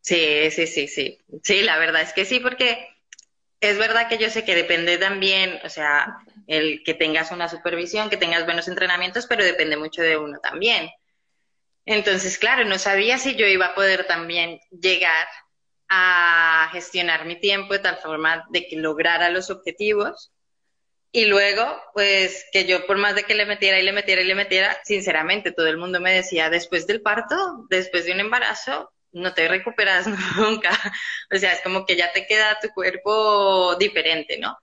Sí, 0.00 0.50
sí, 0.50 0.66
sí, 0.66 0.88
sí. 0.88 1.18
Sí, 1.42 1.62
la 1.62 1.76
verdad 1.76 2.00
es 2.00 2.14
que 2.14 2.24
sí, 2.24 2.40
porque 2.40 2.95
es 3.60 3.78
verdad 3.78 4.08
que 4.08 4.18
yo 4.18 4.30
sé 4.30 4.44
que 4.44 4.54
depende 4.54 4.98
también, 4.98 5.58
o 5.64 5.68
sea, 5.68 6.18
el 6.46 6.82
que 6.84 6.94
tengas 6.94 7.30
una 7.32 7.48
supervisión, 7.48 8.10
que 8.10 8.16
tengas 8.16 8.44
buenos 8.44 8.68
entrenamientos, 8.68 9.26
pero 9.26 9.44
depende 9.44 9.76
mucho 9.76 10.02
de 10.02 10.16
uno 10.16 10.38
también. 10.40 10.90
Entonces, 11.86 12.38
claro, 12.38 12.64
no 12.64 12.78
sabía 12.78 13.18
si 13.18 13.36
yo 13.36 13.46
iba 13.46 13.66
a 13.66 13.74
poder 13.74 14.06
también 14.06 14.60
llegar 14.70 15.26
a 15.88 16.68
gestionar 16.72 17.24
mi 17.26 17.38
tiempo 17.38 17.72
de 17.72 17.78
tal 17.78 17.96
forma 17.98 18.44
de 18.50 18.66
que 18.66 18.76
lograra 18.76 19.30
los 19.30 19.50
objetivos. 19.50 20.32
Y 21.12 21.26
luego, 21.26 21.64
pues 21.94 22.44
que 22.52 22.66
yo 22.66 22.86
por 22.86 22.98
más 22.98 23.14
de 23.14 23.22
que 23.22 23.34
le 23.34 23.46
metiera 23.46 23.78
y 23.78 23.84
le 23.84 23.92
metiera 23.92 24.20
y 24.20 24.26
le 24.26 24.34
metiera, 24.34 24.76
sinceramente, 24.84 25.52
todo 25.52 25.68
el 25.68 25.78
mundo 25.78 26.00
me 26.00 26.12
decía, 26.12 26.50
después 26.50 26.86
del 26.86 27.00
parto, 27.00 27.66
después 27.70 28.04
de 28.04 28.12
un 28.12 28.20
embarazo, 28.20 28.92
no 29.16 29.32
te 29.32 29.48
recuperas 29.48 30.06
nunca. 30.36 30.70
O 31.34 31.38
sea, 31.38 31.52
es 31.52 31.62
como 31.62 31.84
que 31.84 31.96
ya 31.96 32.12
te 32.12 32.26
queda 32.26 32.58
tu 32.60 32.68
cuerpo 32.68 33.74
diferente, 33.76 34.38
¿no? 34.38 34.56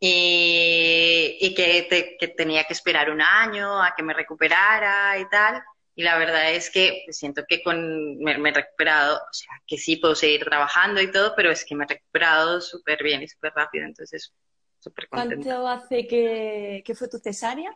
Y, 0.00 1.54
que, 1.56 2.28
tenía 2.36 2.64
que 2.64 2.74
esperar 2.74 3.10
un 3.10 3.22
año 3.22 3.82
a 3.82 3.94
que 3.96 4.02
me 4.02 4.12
recuperara 4.12 5.18
y 5.18 5.26
tal. 5.30 5.62
Y 5.94 6.02
la 6.02 6.18
verdad 6.18 6.52
es 6.52 6.70
que 6.70 7.04
siento 7.10 7.44
que 7.48 7.62
con, 7.62 8.18
me, 8.18 8.32
he 8.32 8.52
recuperado, 8.52 9.16
o 9.16 9.32
sea, 9.32 9.52
que 9.66 9.78
sí 9.78 9.96
puedo 9.96 10.14
seguir 10.14 10.44
trabajando 10.44 11.00
y 11.00 11.10
todo, 11.10 11.34
pero 11.36 11.50
es 11.50 11.64
que 11.64 11.76
me 11.76 11.84
he 11.84 11.88
recuperado 11.88 12.60
súper 12.60 13.02
bien 13.02 13.22
y 13.22 13.28
súper 13.28 13.52
rápido, 13.54 13.86
entonces 13.86 14.34
súper 14.80 15.08
contenta. 15.08 15.36
¿Cuánto 15.36 15.68
hace 15.68 16.06
que, 16.06 16.82
que 16.84 16.94
fue 16.94 17.08
tu 17.08 17.18
cesárea? 17.18 17.74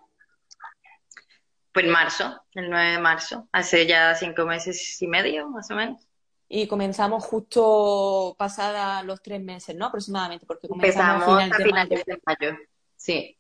Pues 1.73 1.87
en 1.87 1.93
marzo, 1.93 2.43
el 2.55 2.69
9 2.69 2.91
de 2.91 2.99
marzo, 2.99 3.49
hace 3.53 3.87
ya 3.87 4.15
cinco 4.17 4.45
meses 4.45 5.01
y 5.01 5.07
medio, 5.07 5.49
más 5.49 5.71
o 5.71 5.77
menos 5.77 6.08
y 6.49 6.67
comenzamos 6.67 7.25
justo 7.25 8.35
pasada 8.39 9.03
los 9.03 9.23
tres 9.23 9.43
meses, 9.43 9.77
¿no? 9.77 9.87
Aproximadamente, 9.87 10.47
porque 10.47 10.69
comenzamos 10.69 11.29
a 11.29 11.55
finales 11.57 12.05
de, 12.07 12.21
mayo. 12.25 12.57
Sí. 12.97 13.35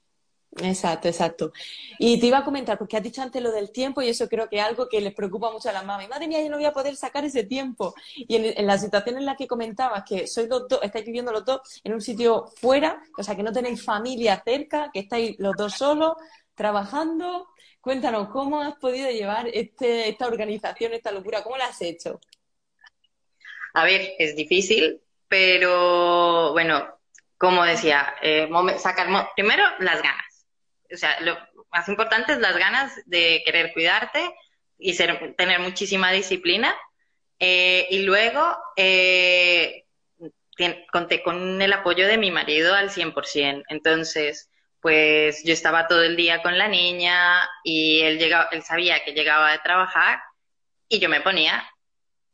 Exacto, 0.56 1.08
exacto. 1.08 1.52
Y 1.98 2.18
te 2.18 2.26
iba 2.26 2.38
a 2.38 2.44
comentar, 2.44 2.78
porque 2.78 2.96
has 2.96 3.02
dicho 3.02 3.20
antes 3.20 3.42
lo 3.42 3.52
del 3.52 3.70
tiempo 3.70 4.00
y 4.00 4.08
eso 4.08 4.28
creo 4.28 4.48
que 4.48 4.56
es 4.56 4.64
algo 4.64 4.88
que 4.88 5.00
les 5.00 5.14
preocupa 5.14 5.52
mucho 5.52 5.68
a 5.68 5.72
las 5.72 5.84
mamás. 5.84 6.08
Madre 6.08 6.26
mía, 6.26 6.42
yo 6.42 6.50
no 6.50 6.56
voy 6.56 6.64
a 6.64 6.72
poder 6.72 6.96
sacar 6.96 7.24
ese 7.24 7.44
tiempo. 7.44 7.94
Y 8.16 8.36
en, 8.36 8.66
la 8.66 8.78
situación 8.78 9.18
en 9.18 9.26
la 9.26 9.36
que 9.36 9.46
comentabas, 9.46 10.04
que 10.04 10.26
sois 10.26 10.48
los 10.48 10.66
dos, 10.66 10.80
estáis 10.82 11.04
viviendo 11.04 11.32
los 11.32 11.44
dos 11.44 11.60
en 11.84 11.92
un 11.92 12.00
sitio 12.00 12.46
fuera, 12.56 13.02
o 13.16 13.22
sea, 13.22 13.36
que 13.36 13.42
no 13.42 13.52
tenéis 13.52 13.84
familia 13.84 14.42
cerca, 14.44 14.90
que 14.92 15.00
estáis 15.00 15.36
los 15.38 15.54
dos 15.54 15.74
solos, 15.74 16.14
trabajando. 16.54 17.48
Cuéntanos, 17.80 18.28
¿cómo 18.30 18.60
has 18.60 18.74
podido 18.76 19.10
llevar 19.10 19.48
este, 19.48 20.08
esta 20.08 20.26
organización, 20.26 20.94
esta 20.94 21.12
locura? 21.12 21.42
¿Cómo 21.42 21.56
la 21.58 21.66
has 21.66 21.80
hecho? 21.82 22.20
A 23.78 23.85
ver, 23.85 24.16
es 24.18 24.35
difícil, 24.35 25.00
pero 25.28 26.50
bueno, 26.50 26.99
como 27.37 27.62
decía, 27.62 28.12
eh, 28.20 28.49
sacar 28.76 29.06
primero 29.37 29.62
las 29.78 30.02
ganas. 30.02 30.47
O 30.92 30.97
sea, 30.97 31.20
lo 31.20 31.38
más 31.70 31.88
importante 31.88 32.32
es 32.32 32.38
las 32.38 32.56
ganas 32.56 32.92
de 33.06 33.40
querer 33.44 33.73
cuidarte 33.73 34.35
y 34.78 34.97
tener 34.97 35.61
muchísima 35.61 36.11
disciplina. 36.11 36.75
Eh, 37.38 37.87
y 37.90 38.02
luego 38.02 38.58
eh, 38.75 39.85
conté 40.90 41.23
con 41.23 41.62
el 41.62 41.73
apoyo 41.73 42.08
de 42.08 42.18
mi 42.18 42.32
marido 42.32 42.75
al 42.75 42.90
100%. 42.90 43.62
Entonces, 43.68 44.50
pues 44.80 45.44
yo 45.44 45.52
estaba 45.52 45.87
todo 45.87 46.02
el 46.02 46.16
día 46.16 46.42
con 46.42 46.58
la 46.58 46.66
niña 46.66 47.49
y 47.62 48.00
él, 48.00 48.20
él 48.50 48.62
sabía 48.64 49.04
que 49.04 49.12
llegaba 49.12 49.52
de 49.52 49.61
trabajar 49.61 50.20
y 50.88 50.99
yo 50.99 51.08
me 51.08 51.20
ponía 51.20 51.64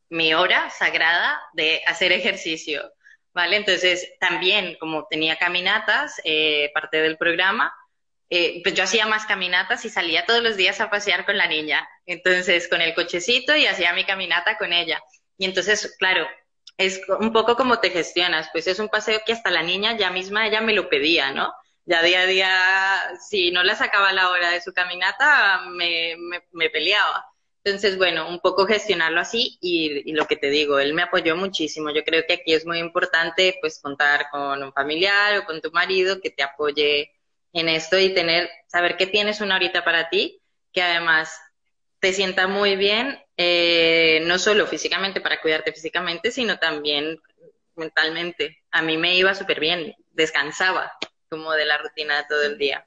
mi 0.09 0.35
hora 0.35 0.71
sagrada 0.71 1.41
de 1.55 1.83
hacer 1.87 2.13
ejercicio, 2.13 2.93
¿vale? 3.33 3.57
Entonces, 3.57 4.13
también 4.21 4.77
como 4.79 5.07
tenía 5.09 5.37
caminatas, 5.37 6.21
eh, 6.25 6.71
parte 6.75 7.01
del 7.03 7.17
programa, 7.17 7.73
eh, 8.31 8.61
pues 8.63 8.75
yo 8.75 8.85
hacía 8.85 9.07
más 9.07 9.27
caminatas 9.27 9.85
y 9.85 9.91
salía 9.91 10.27
todos 10.27 10.43
los 10.43 10.57
días 10.57 10.81
a 10.81 10.91
pasear 10.91 11.25
con 11.27 11.37
la 11.37 11.47
niña. 11.47 11.89
Entonces, 12.07 12.69
con 12.69 12.81
el 12.81 12.95
cochecito 12.95 13.55
y 13.57 13.67
hacía 13.67 13.93
mi 13.93 14.05
caminata 14.05 14.57
con 14.59 14.73
ella. 14.73 15.01
Y 15.39 15.45
entonces, 15.47 15.97
claro, 15.99 16.27
es 16.77 17.01
un 17.21 17.33
poco 17.33 17.57
como 17.57 17.79
te 17.81 17.91
gestionas, 17.91 18.49
pues 18.53 18.67
es 18.67 18.79
un 18.79 18.89
paseo 18.89 19.21
que 19.25 19.33
hasta 19.33 19.51
la 19.51 19.63
niña 19.63 19.97
ya 19.97 20.11
misma, 20.11 20.47
ella 20.47 20.61
me 20.61 20.73
lo 20.75 20.89
pedía, 20.89 21.31
¿no? 21.33 21.53
Ya 21.87 22.03
día 22.03 22.21
a 22.23 22.27
día, 22.27 23.19
si 23.29 23.51
no 23.51 23.63
la 23.63 23.77
sacaba 23.77 24.13
la 24.13 24.31
hora 24.31 24.51
de 24.51 24.61
su 24.61 24.73
caminata, 24.73 25.61
me, 25.71 26.17
me, 26.19 26.43
me 26.53 26.71
peleaba. 26.71 27.27
Entonces, 27.65 27.97
bueno, 27.97 28.29
un 28.29 28.41
poco 28.41 28.67
gestionarlo 28.67 29.21
así 29.21 29.57
y, 29.61 30.13
lo 30.13 30.27
que 30.27 30.37
te 30.37 30.51
digo, 30.51 30.79
él 30.79 30.93
me 30.93 31.03
apoyó 31.03 31.35
muchísimo. 31.35 31.91
Yo 31.91 32.05
creo 32.05 32.25
que 32.27 32.35
aquí 32.35 32.53
es 32.53 32.67
muy 32.67 32.79
importante 32.79 33.57
pues 33.61 33.81
contar 33.81 34.27
con 34.31 34.63
un 34.63 34.73
familiar 34.73 35.39
o 35.39 35.47
con 35.47 35.63
tu 35.63 35.73
marido 35.73 36.21
que 36.21 36.29
te 36.31 36.43
apoye 36.43 37.13
en 37.55 37.71
esto 37.71 37.99
y 37.99 38.13
tener, 38.13 38.51
saber 38.67 38.99
que 38.99 39.07
tienes 39.07 39.41
una 39.41 39.57
horita 39.57 39.83
para 39.83 40.11
ti, 40.11 40.43
que 40.73 40.83
además 40.83 41.41
te 42.01 42.13
sienta 42.13 42.49
muy 42.49 42.77
bien, 42.77 43.19
eh, 43.39 44.23
no 44.27 44.39
solo 44.39 44.67
físicamente 44.67 45.23
para 45.23 45.41
cuidarte 45.41 45.73
físicamente, 45.73 46.31
sino 46.33 46.59
también 46.59 47.19
mentalmente. 47.77 48.63
A 48.73 48.83
mí 48.83 48.99
me 48.99 49.17
iba 49.17 49.35
súper 49.35 49.59
bien, 49.59 49.95
descansaba 50.11 50.93
como 51.31 51.53
de 51.53 51.65
la 51.65 51.79
rutina 51.79 52.27
todo 52.29 52.43
el 52.43 52.59
día. 52.59 52.87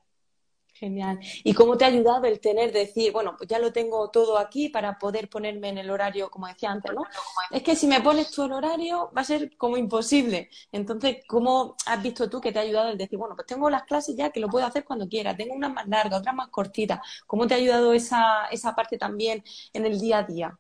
Genial. 0.80 1.20
¿Y 1.44 1.54
cómo 1.54 1.76
te 1.76 1.86
ha 1.86 1.88
ayudado 1.88 2.26
el 2.26 2.40
tener, 2.40 2.72
decir, 2.72 3.12
bueno, 3.12 3.36
pues 3.36 3.50
ya 3.50 3.58
lo 3.58 3.74
tengo 3.74 4.12
todo 4.12 4.38
aquí 4.38 4.70
para 4.70 5.00
poder 5.00 5.28
ponerme 5.28 5.70
en 5.70 5.80
el 5.80 5.90
horario, 5.90 6.30
como 6.30 6.48
decía 6.48 6.70
antes, 6.70 6.94
¿no? 6.94 7.04
Es 7.50 7.64
que 7.64 7.76
si 7.76 7.88
me 7.88 8.02
pones 8.02 8.30
tú 8.30 8.44
el 8.44 8.52
horario 8.52 9.12
va 9.16 9.22
a 9.22 9.26
ser 9.26 9.58
como 9.58 9.76
imposible. 9.76 10.50
Entonces, 10.72 11.18
¿cómo 11.28 11.76
has 11.88 12.02
visto 12.04 12.30
tú 12.30 12.40
que 12.40 12.52
te 12.52 12.60
ha 12.60 12.62
ayudado 12.62 12.90
el 12.90 12.98
decir, 12.98 13.18
bueno, 13.18 13.36
pues 13.36 13.48
tengo 13.48 13.70
las 13.72 13.84
clases 13.84 14.16
ya 14.16 14.30
que 14.30 14.40
lo 14.40 14.50
puedo 14.50 14.68
hacer 14.68 14.84
cuando 14.86 15.08
quiera, 15.08 15.36
tengo 15.36 15.56
unas 15.56 15.74
más 15.74 15.88
largas, 15.88 16.20
otras 16.20 16.36
más 16.36 16.50
cortitas? 16.50 17.00
¿Cómo 17.26 17.48
te 17.48 17.56
ha 17.56 17.58
ayudado 17.58 17.94
esa, 17.94 18.48
esa 18.52 18.76
parte 18.76 19.00
también 19.00 19.44
en 19.74 19.86
el 19.86 20.00
día 20.00 20.20
a 20.20 20.24
día? 20.24 20.60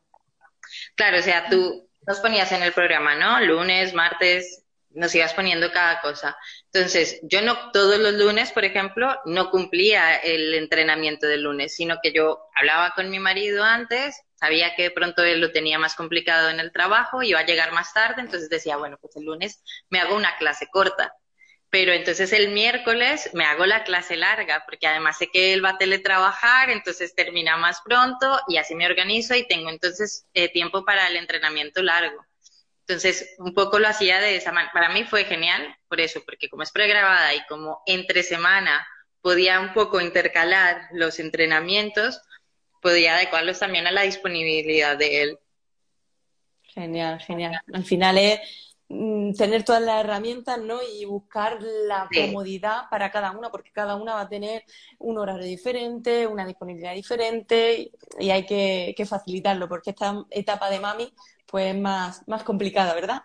Claro, 0.95 1.19
o 1.19 1.21
sea, 1.21 1.47
tú 1.47 1.87
nos 2.07 2.19
ponías 2.19 2.51
en 2.51 2.63
el 2.63 2.73
programa, 2.73 3.15
¿no? 3.15 3.39
Lunes, 3.41 3.93
martes, 3.93 4.63
nos 4.89 5.13
ibas 5.13 5.33
poniendo 5.33 5.71
cada 5.71 6.01
cosa. 6.01 6.35
Entonces, 6.73 7.19
yo 7.23 7.41
no 7.41 7.71
todos 7.71 7.97
los 7.97 8.13
lunes, 8.13 8.51
por 8.51 8.65
ejemplo, 8.65 9.15
no 9.25 9.49
cumplía 9.49 10.17
el 10.17 10.53
entrenamiento 10.53 11.25
del 11.25 11.43
lunes, 11.43 11.75
sino 11.75 11.97
que 12.03 12.11
yo 12.13 12.39
hablaba 12.55 12.91
con 12.95 13.09
mi 13.09 13.19
marido 13.19 13.63
antes, 13.63 14.21
sabía 14.35 14.75
que 14.75 14.83
de 14.83 14.91
pronto 14.91 15.23
él 15.23 15.41
lo 15.41 15.51
tenía 15.51 15.79
más 15.79 15.95
complicado 15.95 16.49
en 16.49 16.59
el 16.59 16.71
trabajo, 16.71 17.23
iba 17.23 17.39
a 17.39 17.45
llegar 17.45 17.71
más 17.71 17.93
tarde, 17.93 18.21
entonces 18.21 18.49
decía, 18.49 18.77
bueno, 18.77 18.97
pues 19.01 19.15
el 19.15 19.25
lunes 19.25 19.63
me 19.89 19.99
hago 19.99 20.15
una 20.15 20.37
clase 20.37 20.67
corta. 20.71 21.13
Pero 21.69 21.91
entonces 21.93 22.31
el 22.33 22.49
miércoles 22.49 23.29
me 23.33 23.45
hago 23.45 23.65
la 23.65 23.83
clase 23.83 24.15
larga, 24.17 24.63
porque 24.65 24.87
además 24.87 25.17
sé 25.17 25.29
que 25.31 25.53
él 25.53 25.63
va 25.65 25.71
a 25.71 25.77
teletrabajar, 25.77 26.69
entonces 26.69 27.15
termina 27.15 27.57
más 27.57 27.81
pronto 27.83 28.39
y 28.47 28.57
así 28.57 28.75
me 28.75 28.85
organizo 28.85 29.35
y 29.35 29.47
tengo 29.47 29.69
entonces 29.69 30.27
eh, 30.33 30.49
tiempo 30.51 30.85
para 30.85 31.07
el 31.07 31.17
entrenamiento 31.17 31.81
largo. 31.83 32.26
Entonces, 32.87 33.35
un 33.39 33.53
poco 33.53 33.79
lo 33.79 33.89
hacía 33.89 34.19
de 34.21 34.37
esa 34.37 34.53
manera. 34.53 34.71
Para 34.71 34.89
mí 34.89 35.03
fue 35.03 35.25
genial 35.25 35.75
por 35.89 35.99
eso, 35.99 36.21
porque 36.25 36.47
como 36.47 36.63
es 36.63 36.71
pregrabada 36.71 37.35
y 37.35 37.45
como 37.47 37.81
entre 37.85 38.23
semana 38.23 38.87
podía 39.21 39.59
un 39.59 39.73
poco 39.73 39.99
intercalar 39.99 40.87
los 40.93 41.19
entrenamientos, 41.19 42.21
podía 42.81 43.15
adecuarlos 43.15 43.59
también 43.59 43.87
a 43.87 43.91
la 43.91 44.03
disponibilidad 44.03 44.97
de 44.97 45.21
él. 45.21 45.39
Genial, 46.63 47.19
genial. 47.19 47.59
Al 47.73 47.83
final 47.83 48.17
es 48.19 48.39
mm, 48.87 49.33
tener 49.33 49.65
todas 49.65 49.81
las 49.81 50.05
herramientas, 50.05 50.57
¿no? 50.59 50.79
Y 50.81 51.03
buscar 51.03 51.61
la 51.61 52.07
comodidad 52.13 52.83
para 52.89 53.11
cada 53.11 53.31
una, 53.31 53.49
porque 53.49 53.71
cada 53.73 53.97
una 53.97 54.13
va 54.13 54.21
a 54.21 54.29
tener 54.29 54.63
un 54.99 55.17
horario 55.17 55.45
diferente, 55.45 56.25
una 56.25 56.45
disponibilidad 56.45 56.93
diferente 56.93 57.91
y 58.17 58.29
hay 58.29 58.45
que, 58.45 58.93
que 58.95 59.05
facilitarlo, 59.05 59.67
porque 59.67 59.89
esta 59.89 60.23
etapa 60.29 60.69
de 60.69 60.79
mami 60.79 61.13
pues 61.47 61.75
más, 61.75 62.27
más 62.27 62.43
complicada, 62.43 62.93
¿verdad? 62.93 63.23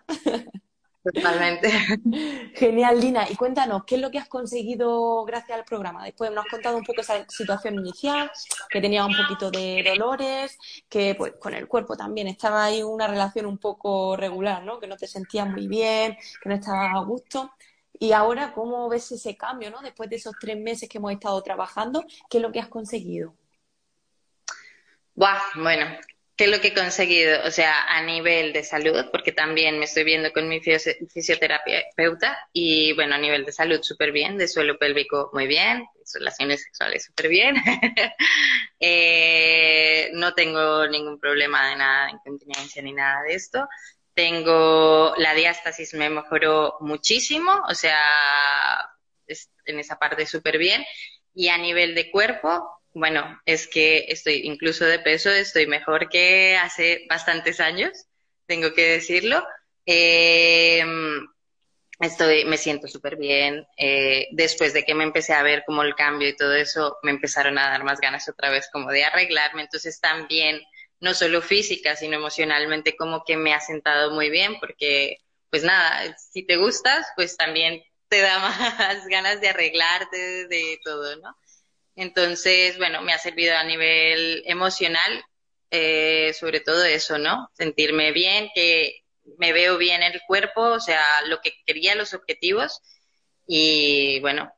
Totalmente. 1.03 1.69
Genial, 2.55 2.99
Lina. 2.99 3.29
Y 3.29 3.35
cuéntanos, 3.35 3.83
¿qué 3.85 3.95
es 3.95 4.01
lo 4.01 4.09
que 4.09 4.19
has 4.19 4.29
conseguido 4.29 5.25
gracias 5.25 5.57
al 5.57 5.65
programa? 5.65 6.05
Después 6.05 6.31
nos 6.31 6.45
has 6.45 6.51
contado 6.51 6.77
un 6.77 6.83
poco 6.83 7.01
esa 7.01 7.25
situación 7.27 7.75
inicial, 7.75 8.31
que 8.69 8.79
tenía 8.79 9.05
un 9.05 9.15
poquito 9.15 9.51
de 9.51 9.83
dolores, 9.85 10.57
que 10.87 11.13
pues 11.15 11.33
con 11.33 11.53
el 11.53 11.67
cuerpo 11.67 11.97
también 11.97 12.27
estaba 12.27 12.63
ahí 12.63 12.81
una 12.81 13.07
relación 13.07 13.45
un 13.45 13.57
poco 13.57 14.15
regular, 14.15 14.63
¿no? 14.63 14.79
Que 14.79 14.87
no 14.87 14.95
te 14.95 15.07
sentías 15.07 15.49
muy 15.49 15.67
bien, 15.67 16.17
que 16.41 16.49
no 16.49 16.55
estabas 16.55 16.95
a 16.95 16.99
gusto. 16.99 17.51
Y 17.99 18.13
ahora, 18.13 18.53
¿cómo 18.53 18.87
ves 18.87 19.11
ese 19.11 19.35
cambio, 19.35 19.71
¿no? 19.71 19.81
Después 19.81 20.09
de 20.09 20.15
esos 20.15 20.33
tres 20.39 20.57
meses 20.57 20.87
que 20.87 20.99
hemos 20.99 21.11
estado 21.11 21.41
trabajando, 21.43 22.05
¿qué 22.29 22.37
es 22.37 22.41
lo 22.41 22.51
que 22.51 22.61
has 22.61 22.69
conseguido? 22.69 23.35
Buah, 25.15 25.39
bueno, 25.55 25.85
¿Qué 26.35 26.45
es 26.45 26.49
lo 26.49 26.59
que 26.61 26.69
he 26.69 26.73
conseguido? 26.73 27.45
O 27.45 27.51
sea, 27.51 27.83
a 27.89 28.01
nivel 28.01 28.53
de 28.53 28.63
salud, 28.63 29.05
porque 29.11 29.31
también 29.31 29.77
me 29.77 29.85
estoy 29.85 30.03
viendo 30.03 30.33
con 30.33 30.49
mi 30.49 30.59
fisioterapeuta 30.61 32.49
y 32.51 32.93
bueno, 32.93 33.15
a 33.15 33.19
nivel 33.19 33.45
de 33.45 33.51
salud 33.51 33.79
súper 33.83 34.11
bien, 34.11 34.37
de 34.37 34.47
suelo 34.47 34.79
pélvico 34.79 35.29
muy 35.33 35.45
bien, 35.45 35.87
relaciones 36.11 36.63
sexuales 36.63 37.05
súper 37.05 37.27
bien. 37.27 37.55
eh, 38.79 40.09
no 40.13 40.33
tengo 40.33 40.87
ningún 40.87 41.19
problema 41.19 41.69
de 41.69 41.75
nada 41.75 42.05
de 42.07 42.13
incontinencia 42.13 42.81
ni 42.81 42.93
nada 42.93 43.21
de 43.23 43.35
esto. 43.35 43.67
Tengo 44.15 45.13
la 45.17 45.35
diástasis 45.35 45.93
me 45.93 46.09
mejoró 46.09 46.77
muchísimo, 46.79 47.51
o 47.67 47.75
sea, 47.75 48.89
en 49.65 49.79
esa 49.79 49.97
parte 49.99 50.25
súper 50.25 50.57
bien. 50.57 50.83
Y 51.35 51.49
a 51.49 51.57
nivel 51.57 51.95
de 51.95 52.11
cuerpo, 52.11 52.82
bueno, 52.93 53.41
es 53.45 53.67
que 53.67 54.05
estoy 54.09 54.41
incluso 54.43 54.85
de 54.85 54.99
peso, 54.99 55.29
estoy 55.31 55.67
mejor 55.67 56.09
que 56.09 56.57
hace 56.57 57.05
bastantes 57.09 57.59
años, 57.59 58.07
tengo 58.45 58.73
que 58.73 58.83
decirlo. 58.83 59.43
Eh, 59.85 60.83
estoy, 61.99 62.45
me 62.45 62.57
siento 62.57 62.87
súper 62.87 63.15
bien. 63.17 63.65
Eh, 63.77 64.27
después 64.31 64.73
de 64.73 64.83
que 64.83 64.95
me 64.95 65.03
empecé 65.03 65.33
a 65.33 65.43
ver 65.43 65.63
como 65.65 65.83
el 65.83 65.95
cambio 65.95 66.29
y 66.29 66.35
todo 66.35 66.53
eso, 66.55 66.97
me 67.03 67.11
empezaron 67.11 67.57
a 67.57 67.69
dar 67.69 67.83
más 67.83 67.99
ganas 67.99 68.27
otra 68.29 68.49
vez 68.49 68.69
como 68.71 68.89
de 68.91 69.03
arreglarme. 69.03 69.63
Entonces 69.63 69.99
también, 69.99 70.61
no 70.99 71.13
solo 71.13 71.41
física, 71.41 71.95
sino 71.95 72.17
emocionalmente, 72.17 72.95
como 72.95 73.23
que 73.25 73.37
me 73.37 73.53
ha 73.53 73.59
sentado 73.59 74.11
muy 74.11 74.29
bien, 74.29 74.59
porque, 74.59 75.17
pues 75.49 75.63
nada, 75.63 76.15
si 76.17 76.45
te 76.45 76.57
gustas, 76.57 77.07
pues 77.15 77.37
también 77.37 77.83
te 78.07 78.21
da 78.21 78.39
más 78.39 79.07
ganas 79.07 79.41
de 79.41 79.49
arreglarte, 79.49 80.47
de 80.47 80.79
todo, 80.83 81.15
¿no? 81.17 81.35
Entonces, 81.95 82.77
bueno, 82.77 83.01
me 83.01 83.13
ha 83.13 83.19
servido 83.19 83.55
a 83.55 83.63
nivel 83.63 84.43
emocional, 84.45 85.23
eh, 85.71 86.33
sobre 86.33 86.59
todo 86.59 86.83
eso, 86.85 87.17
¿no? 87.17 87.49
Sentirme 87.53 88.11
bien, 88.11 88.49
que 88.55 89.03
me 89.37 89.53
veo 89.53 89.77
bien 89.77 90.03
en 90.03 90.13
el 90.13 90.21
cuerpo, 90.27 90.61
o 90.61 90.79
sea, 90.79 91.01
lo 91.27 91.39
que 91.41 91.53
quería, 91.65 91.95
los 91.95 92.13
objetivos. 92.13 92.81
Y 93.47 94.19
bueno, 94.21 94.53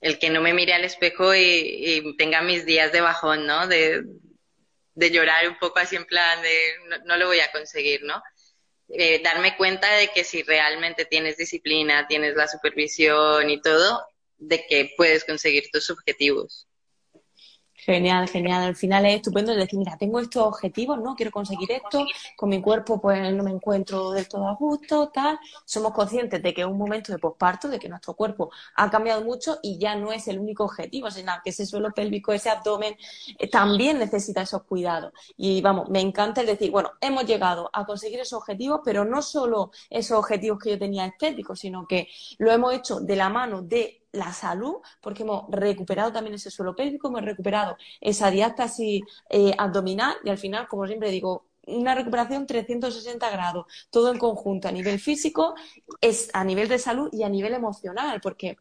el 0.00 0.18
que 0.18 0.30
no 0.30 0.40
me 0.40 0.52
mire 0.52 0.74
al 0.74 0.84
espejo 0.84 1.34
y, 1.34 2.14
tenga 2.18 2.42
mis 2.42 2.66
días 2.66 2.92
de 2.92 3.00
bajón, 3.00 3.46
¿no? 3.46 3.66
De, 3.68 4.02
de, 4.94 5.10
llorar 5.10 5.48
un 5.48 5.58
poco 5.58 5.78
así 5.78 5.96
en 5.96 6.04
plan 6.04 6.42
de 6.42 7.00
no, 7.04 7.16
lo 7.16 7.28
voy 7.28 7.40
a 7.40 7.52
conseguir, 7.52 8.02
¿no? 8.02 8.22
Eh, 8.88 9.22
darme 9.22 9.56
cuenta 9.56 9.94
de 9.94 10.08
que 10.08 10.24
si 10.24 10.42
realmente 10.42 11.04
tienes 11.06 11.36
disciplina, 11.36 12.06
tienes 12.08 12.34
la 12.34 12.48
supervisión 12.48 13.48
y 13.48 13.60
todo, 13.62 14.04
de 14.38 14.66
que 14.66 14.92
puedes 14.96 15.24
conseguir 15.24 15.70
tus 15.72 15.88
objetivos. 15.90 16.66
Genial, 17.84 18.28
genial. 18.28 18.62
Al 18.62 18.76
final 18.76 19.04
es 19.06 19.16
estupendo 19.16 19.52
decir, 19.52 19.76
mira, 19.76 19.96
tengo 19.98 20.20
estos 20.20 20.44
objetivos, 20.46 21.00
¿no? 21.00 21.16
Quiero 21.16 21.32
conseguir 21.32 21.72
esto, 21.72 22.06
con 22.36 22.48
mi 22.48 22.62
cuerpo 22.62 23.00
pues 23.00 23.34
no 23.34 23.42
me 23.42 23.50
encuentro 23.50 24.12
del 24.12 24.28
todo 24.28 24.46
a 24.46 24.54
gusto, 24.54 25.08
tal. 25.08 25.36
Somos 25.64 25.92
conscientes 25.92 26.40
de 26.40 26.54
que 26.54 26.60
es 26.60 26.66
un 26.68 26.78
momento 26.78 27.10
de 27.10 27.18
posparto, 27.18 27.68
de 27.68 27.80
que 27.80 27.88
nuestro 27.88 28.14
cuerpo 28.14 28.52
ha 28.76 28.88
cambiado 28.88 29.22
mucho 29.24 29.58
y 29.64 29.78
ya 29.78 29.96
no 29.96 30.12
es 30.12 30.28
el 30.28 30.38
único 30.38 30.64
objetivo, 30.64 31.10
sino 31.10 31.32
que 31.42 31.50
ese 31.50 31.66
suelo 31.66 31.90
pélvico, 31.90 32.32
ese 32.32 32.50
abdomen, 32.50 32.96
eh, 33.38 33.50
también 33.50 33.98
necesita 33.98 34.42
esos 34.42 34.62
cuidados. 34.62 35.12
Y 35.36 35.60
vamos, 35.60 35.88
me 35.90 36.00
encanta 36.00 36.40
el 36.42 36.46
decir, 36.46 36.70
bueno, 36.70 36.92
hemos 37.00 37.26
llegado 37.26 37.68
a 37.72 37.84
conseguir 37.84 38.20
esos 38.20 38.38
objetivos, 38.38 38.80
pero 38.84 39.04
no 39.04 39.22
solo 39.22 39.72
esos 39.90 40.18
objetivos 40.18 40.60
que 40.60 40.70
yo 40.70 40.78
tenía 40.78 41.06
estéticos, 41.06 41.58
sino 41.58 41.84
que 41.88 42.06
lo 42.38 42.52
hemos 42.52 42.74
hecho 42.74 43.00
de 43.00 43.16
la 43.16 43.28
mano 43.28 43.60
de 43.62 44.01
la 44.12 44.32
salud, 44.32 44.76
porque 45.00 45.22
hemos 45.22 45.44
recuperado 45.50 46.12
también 46.12 46.34
ese 46.34 46.50
suelo 46.50 46.76
pélvico, 46.76 47.08
hemos 47.08 47.22
recuperado 47.22 47.76
esa 48.00 48.30
diástasis 48.30 49.02
eh, 49.30 49.54
abdominal 49.58 50.16
y 50.24 50.30
al 50.30 50.38
final, 50.38 50.68
como 50.68 50.86
siempre 50.86 51.10
digo, 51.10 51.46
una 51.66 51.94
recuperación 51.94 52.46
360 52.46 53.30
grados, 53.30 53.66
todo 53.90 54.12
en 54.12 54.18
conjunto, 54.18 54.68
a 54.68 54.72
nivel 54.72 54.98
físico, 54.98 55.54
es 56.00 56.28
a 56.32 56.44
nivel 56.44 56.68
de 56.68 56.78
salud 56.78 57.08
y 57.12 57.22
a 57.22 57.28
nivel 57.28 57.54
emocional, 57.54 58.20
porque 58.20 58.56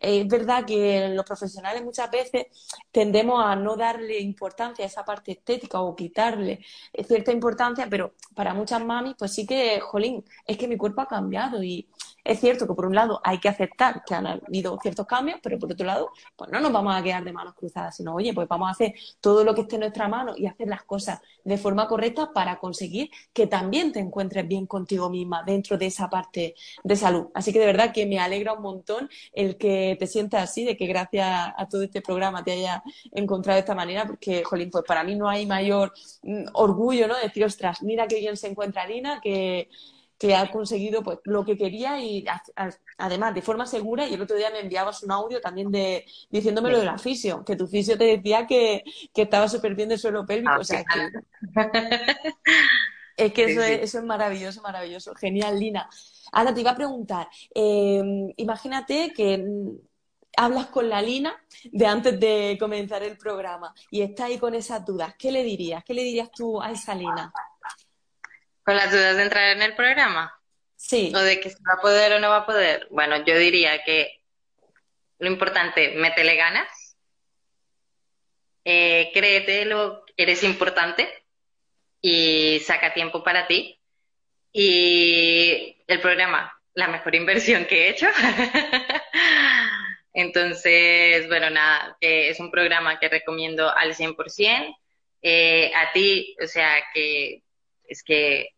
es 0.00 0.26
verdad 0.26 0.64
que 0.64 1.10
los 1.10 1.24
profesionales 1.24 1.84
muchas 1.84 2.10
veces 2.10 2.46
tendemos 2.90 3.44
a 3.44 3.54
no 3.54 3.76
darle 3.76 4.18
importancia 4.18 4.84
a 4.84 4.88
esa 4.88 5.04
parte 5.04 5.32
estética 5.32 5.80
o 5.80 5.94
quitarle 5.94 6.64
cierta 7.06 7.32
importancia, 7.32 7.86
pero 7.88 8.14
para 8.34 8.54
muchas 8.54 8.82
mamis, 8.82 9.14
pues 9.18 9.32
sí 9.34 9.46
que, 9.46 9.78
jolín, 9.80 10.24
es 10.46 10.56
que 10.56 10.66
mi 10.66 10.76
cuerpo 10.76 11.02
ha 11.02 11.06
cambiado 11.06 11.62
y 11.62 11.86
es 12.24 12.40
cierto 12.40 12.66
que 12.66 12.74
por 12.74 12.86
un 12.86 12.94
lado 12.94 13.20
hay 13.24 13.38
que 13.38 13.48
aceptar 13.48 14.02
que 14.04 14.14
han 14.14 14.26
habido 14.26 14.78
ciertos 14.80 15.06
cambios, 15.06 15.40
pero 15.42 15.58
por 15.58 15.72
otro 15.72 15.86
lado, 15.86 16.10
pues 16.36 16.50
no 16.50 16.60
nos 16.60 16.72
vamos 16.72 16.94
a 16.94 17.02
quedar 17.02 17.24
de 17.24 17.32
manos 17.32 17.54
cruzadas, 17.54 17.96
sino, 17.96 18.14
oye, 18.14 18.32
pues 18.32 18.48
vamos 18.48 18.68
a 18.68 18.72
hacer 18.72 18.94
todo 19.20 19.44
lo 19.44 19.54
que 19.54 19.62
esté 19.62 19.76
en 19.76 19.80
nuestra 19.80 20.08
mano 20.08 20.34
y 20.36 20.46
hacer 20.46 20.68
las 20.68 20.82
cosas 20.84 21.20
de 21.44 21.58
forma 21.58 21.88
correcta 21.88 22.30
para 22.32 22.58
conseguir 22.58 23.10
que 23.32 23.46
también 23.46 23.92
te 23.92 24.00
encuentres 24.00 24.46
bien 24.46 24.66
contigo 24.66 25.10
misma 25.10 25.42
dentro 25.42 25.78
de 25.78 25.86
esa 25.86 26.08
parte 26.08 26.54
de 26.84 26.96
salud. 26.96 27.28
Así 27.34 27.52
que 27.52 27.60
de 27.60 27.66
verdad 27.66 27.92
que 27.92 28.06
me 28.06 28.18
alegra 28.18 28.52
un 28.52 28.62
montón 28.62 29.08
el 29.32 29.56
que 29.56 29.96
te 29.98 30.06
sientas 30.06 30.42
así, 30.42 30.64
de 30.64 30.76
que 30.76 30.86
gracias 30.86 31.52
a 31.56 31.68
todo 31.68 31.82
este 31.82 32.02
programa 32.02 32.44
te 32.44 32.52
haya 32.52 32.82
encontrado 33.12 33.56
de 33.56 33.60
esta 33.60 33.74
manera, 33.74 34.06
porque, 34.06 34.42
jolín, 34.44 34.70
pues 34.70 34.84
para 34.86 35.04
mí 35.04 35.14
no 35.14 35.28
hay 35.28 35.46
mayor 35.46 35.92
mm, 36.22 36.46
orgullo, 36.54 37.08
¿no? 37.08 37.16
De 37.16 37.22
decir, 37.22 37.44
ostras, 37.44 37.82
mira 37.82 38.06
qué 38.06 38.16
bien 38.16 38.36
se 38.36 38.48
encuentra 38.48 38.86
Lina, 38.86 39.20
que 39.20 39.68
que 40.20 40.36
ha 40.36 40.50
conseguido 40.50 41.02
pues 41.02 41.18
lo 41.24 41.46
que 41.46 41.56
quería 41.56 41.98
y 41.98 42.22
además 42.98 43.34
de 43.34 43.40
forma 43.40 43.64
segura 43.64 44.06
y 44.06 44.12
el 44.12 44.20
otro 44.20 44.36
día 44.36 44.50
me 44.50 44.60
enviabas 44.60 45.02
un 45.02 45.12
audio 45.12 45.40
también 45.40 45.70
de 45.72 46.04
diciéndome 46.28 46.70
lo 46.70 46.78
de 46.78 46.84
la 46.84 46.98
fisio, 46.98 47.42
que 47.42 47.56
tu 47.56 47.66
fisio 47.66 47.96
te 47.96 48.04
decía 48.04 48.46
que, 48.46 48.84
estaba 49.14 49.48
súper 49.48 49.74
bien 49.74 49.88
de 49.88 49.96
suelo 49.96 50.26
pélvico, 50.26 50.60
o 50.60 50.64
sea 50.64 50.84
es 53.16 53.32
que 53.32 53.44
eso, 53.44 53.62
Es, 53.62 53.80
eso 53.80 53.98
es 53.98 54.04
maravilloso, 54.04 54.60
maravilloso, 54.60 55.14
genial 55.14 55.58
Lina. 55.58 55.88
Ahora 56.32 56.52
te 56.52 56.60
iba 56.60 56.72
a 56.72 56.76
preguntar, 56.76 57.26
eh, 57.54 58.02
imagínate 58.36 59.14
que 59.14 59.42
hablas 60.36 60.66
con 60.66 60.90
la 60.90 61.00
Lina 61.00 61.34
de 61.72 61.86
antes 61.86 62.20
de 62.20 62.58
comenzar 62.60 63.02
el 63.02 63.16
programa 63.16 63.74
y 63.90 64.02
está 64.02 64.26
ahí 64.26 64.36
con 64.36 64.54
esas 64.54 64.84
dudas, 64.84 65.14
¿qué 65.18 65.32
le 65.32 65.42
dirías? 65.44 65.82
¿Qué 65.82 65.94
le 65.94 66.02
dirías 66.02 66.30
tú 66.30 66.60
a 66.60 66.70
esa 66.70 66.94
Lina? 66.94 67.32
¿Con 68.70 68.76
las 68.76 68.92
dudas 68.92 69.16
de 69.16 69.24
entrar 69.24 69.56
en 69.56 69.62
el 69.62 69.74
programa? 69.74 70.32
Sí. 70.76 71.10
¿O 71.12 71.18
de 71.18 71.40
que 71.40 71.50
se 71.50 71.58
va 71.68 71.74
a 71.76 71.80
poder 71.80 72.12
o 72.12 72.20
no 72.20 72.30
va 72.30 72.36
a 72.36 72.46
poder? 72.46 72.86
Bueno, 72.92 73.24
yo 73.24 73.36
diría 73.36 73.82
que 73.82 74.22
lo 75.18 75.28
importante, 75.28 75.96
métele 75.96 76.36
ganas, 76.36 76.96
eh, 78.64 79.10
créete 79.12 79.64
lo 79.64 80.04
eres 80.16 80.44
importante 80.44 81.08
y 82.00 82.60
saca 82.60 82.94
tiempo 82.94 83.24
para 83.24 83.48
ti. 83.48 83.76
Y 84.52 85.82
el 85.88 86.00
programa, 86.00 86.56
la 86.74 86.86
mejor 86.86 87.16
inversión 87.16 87.64
que 87.64 87.88
he 87.88 87.90
hecho. 87.90 88.06
Entonces, 90.12 91.26
bueno, 91.26 91.50
nada, 91.50 91.96
es 92.00 92.38
un 92.38 92.52
programa 92.52 93.00
que 93.00 93.08
recomiendo 93.08 93.68
al 93.68 93.96
100%. 93.96 94.76
Eh, 95.22 95.72
a 95.74 95.90
ti, 95.90 96.36
o 96.40 96.46
sea, 96.46 96.84
que 96.94 97.42
es 97.90 98.02
que 98.02 98.50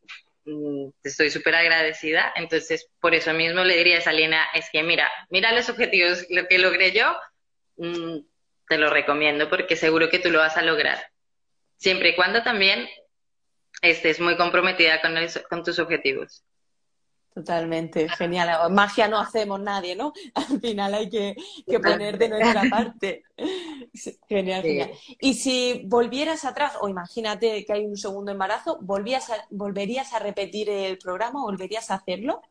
mm, 0.45 0.91
estoy 1.03 1.31
súper 1.31 1.57
agradecida. 1.57 2.33
Entonces, 2.37 2.89
por 3.01 3.15
eso 3.15 3.33
mismo 3.33 3.65
le 3.65 3.77
diría 3.77 3.99
a 3.99 4.03
Salina, 4.03 4.45
es 4.55 4.69
que 4.71 4.83
mira, 4.83 5.11
mira 5.31 5.53
los 5.53 5.69
objetivos, 5.69 6.27
lo 6.31 6.47
que 6.47 6.59
logré 6.59 6.93
yo, 6.93 7.17
mm, 7.77 8.19
te 8.69 8.79
lo 8.79 8.91
recomiendo 8.91 9.49
porque 9.51 9.77
seguro 9.77 10.09
que 10.09 10.19
tú 10.19 10.31
lo 10.31 10.39
vas 10.39 10.57
a 10.57 10.63
lograr. 10.63 11.11
Siempre 11.79 12.11
y 12.11 12.15
cuando 12.15 12.43
también 12.43 12.89
estés 13.81 14.21
muy 14.21 14.37
comprometida 14.37 15.01
con, 15.01 15.15
con 15.49 15.65
tus 15.65 15.79
objetivos. 15.79 16.45
Totalmente, 17.35 18.09
genial. 18.11 18.71
Magia 18.71 19.09
no 19.09 19.19
hacemos 19.19 19.59
nadie, 19.59 19.97
¿no? 19.97 20.13
Al 20.35 20.61
final 20.61 20.95
hay 20.95 21.09
que, 21.09 21.35
poner 21.81 22.19
de 22.19 22.29
nuestra 22.29 22.63
parte. 22.71 23.25
Genial, 24.29 24.63
genial. 24.63 24.91
Y 25.21 25.35
si 25.35 25.83
volvieras 25.85 26.45
atrás, 26.45 26.75
o 26.81 26.89
imagínate 26.89 27.65
que 27.65 27.73
hay 27.73 27.87
un 27.87 27.97
segundo 27.97 28.33
embarazo, 28.33 28.79
¿volvías 28.83 29.31
¿volverías 29.51 30.13
a 30.13 30.19
repetir 30.19 30.69
el 30.69 30.99
programa? 30.99 31.43
¿Volverías 31.43 31.91
a 31.91 31.95
hacerlo? 31.95 32.43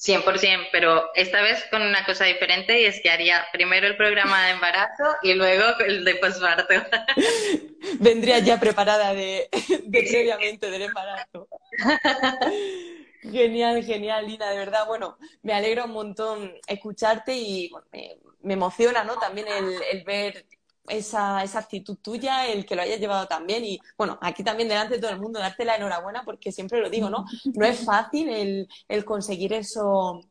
100%, 0.00 0.68
pero 0.72 1.10
esta 1.14 1.42
vez 1.42 1.62
con 1.70 1.82
una 1.82 2.06
cosa 2.06 2.24
diferente 2.24 2.80
y 2.80 2.86
es 2.86 3.02
que 3.02 3.10
haría 3.10 3.46
primero 3.52 3.86
el 3.86 3.98
programa 3.98 4.46
de 4.46 4.52
embarazo 4.52 5.04
y 5.22 5.34
luego 5.34 5.64
el 5.86 6.04
de 6.04 6.14
posparto. 6.14 6.74
Vendría 8.00 8.38
ya 8.38 8.58
preparada 8.58 9.12
de, 9.12 9.50
de 9.84 10.02
previamente 10.02 10.70
del 10.70 10.82
embarazo. 10.82 11.48
Genial, 13.22 13.84
genial, 13.84 14.26
Lina, 14.26 14.50
de 14.50 14.56
verdad, 14.56 14.86
bueno, 14.86 15.18
me 15.42 15.52
alegra 15.52 15.84
un 15.84 15.92
montón 15.92 16.52
escucharte 16.66 17.36
y 17.36 17.70
me, 18.42 18.54
emociona, 18.54 19.04
¿no? 19.04 19.16
También 19.18 19.46
el, 19.48 20.04
ver 20.04 20.46
esa, 20.88 21.42
esa, 21.42 21.58
actitud 21.58 21.98
tuya, 21.98 22.46
el 22.46 22.64
que 22.64 22.74
lo 22.74 22.82
hayas 22.82 22.98
llevado 22.98 23.26
también 23.26 23.64
y 23.64 23.78
bueno, 23.98 24.18
aquí 24.22 24.42
también 24.42 24.68
delante 24.68 24.94
de 24.94 25.00
todo 25.00 25.10
el 25.10 25.20
mundo 25.20 25.38
darte 25.38 25.66
la 25.66 25.76
enhorabuena 25.76 26.24
porque 26.24 26.50
siempre 26.50 26.80
lo 26.80 26.88
digo, 26.88 27.10
¿no? 27.10 27.26
No 27.54 27.66
es 27.66 27.84
fácil 27.84 28.30
el, 28.30 28.68
el 28.88 29.04
conseguir 29.04 29.52
eso, 29.52 30.22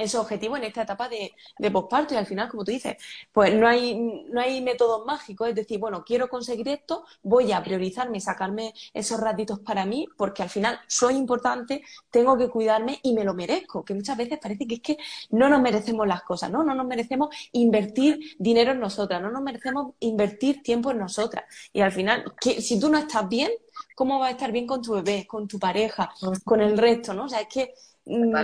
ese 0.00 0.18
objetivo 0.18 0.56
en 0.56 0.64
esta 0.64 0.82
etapa 0.82 1.08
de, 1.08 1.32
de 1.58 1.70
posparto 1.70 2.14
y 2.14 2.16
al 2.16 2.26
final, 2.26 2.48
como 2.48 2.64
tú 2.64 2.72
dices, 2.72 2.96
pues 3.32 3.54
no 3.54 3.68
hay, 3.68 3.98
no 4.28 4.40
hay 4.40 4.60
métodos 4.60 5.04
mágicos, 5.06 5.48
es 5.48 5.54
decir, 5.54 5.78
bueno, 5.78 6.04
quiero 6.04 6.28
conseguir 6.28 6.68
esto, 6.68 7.04
voy 7.22 7.52
a 7.52 7.62
priorizarme 7.62 8.18
y 8.18 8.20
sacarme 8.20 8.74
esos 8.94 9.20
ratitos 9.20 9.60
para 9.60 9.84
mí 9.86 10.06
porque 10.16 10.42
al 10.42 10.50
final 10.50 10.78
soy 10.86 11.16
importante, 11.16 11.82
tengo 12.10 12.36
que 12.36 12.48
cuidarme 12.48 12.98
y 13.02 13.12
me 13.12 13.24
lo 13.24 13.34
merezco, 13.34 13.84
que 13.84 13.94
muchas 13.94 14.16
veces 14.16 14.38
parece 14.40 14.66
que 14.66 14.74
es 14.76 14.80
que 14.80 14.96
no 15.30 15.48
nos 15.48 15.60
merecemos 15.60 16.06
las 16.06 16.22
cosas, 16.22 16.50
¿no? 16.50 16.62
No 16.64 16.74
nos 16.74 16.86
merecemos 16.86 17.34
invertir 17.52 18.18
dinero 18.38 18.72
en 18.72 18.80
nosotras, 18.80 19.20
no 19.20 19.30
nos 19.30 19.42
merecemos 19.42 19.94
invertir 20.00 20.62
tiempo 20.62 20.90
en 20.90 20.98
nosotras 20.98 21.44
y 21.72 21.80
al 21.80 21.92
final, 21.92 22.24
que, 22.40 22.60
si 22.60 22.78
tú 22.78 22.88
no 22.88 22.98
estás 22.98 23.28
bien, 23.28 23.50
¿cómo 23.94 24.18
vas 24.18 24.28
a 24.28 24.32
estar 24.32 24.52
bien 24.52 24.66
con 24.66 24.82
tu 24.82 24.94
bebé, 24.94 25.26
con 25.26 25.46
tu 25.46 25.58
pareja, 25.58 26.12
con 26.44 26.60
el 26.60 26.76
resto, 26.76 27.14
¿no? 27.14 27.24
O 27.24 27.28
sea, 27.28 27.40
es 27.40 27.48
que... 27.48 27.74
Mm, 28.06 28.34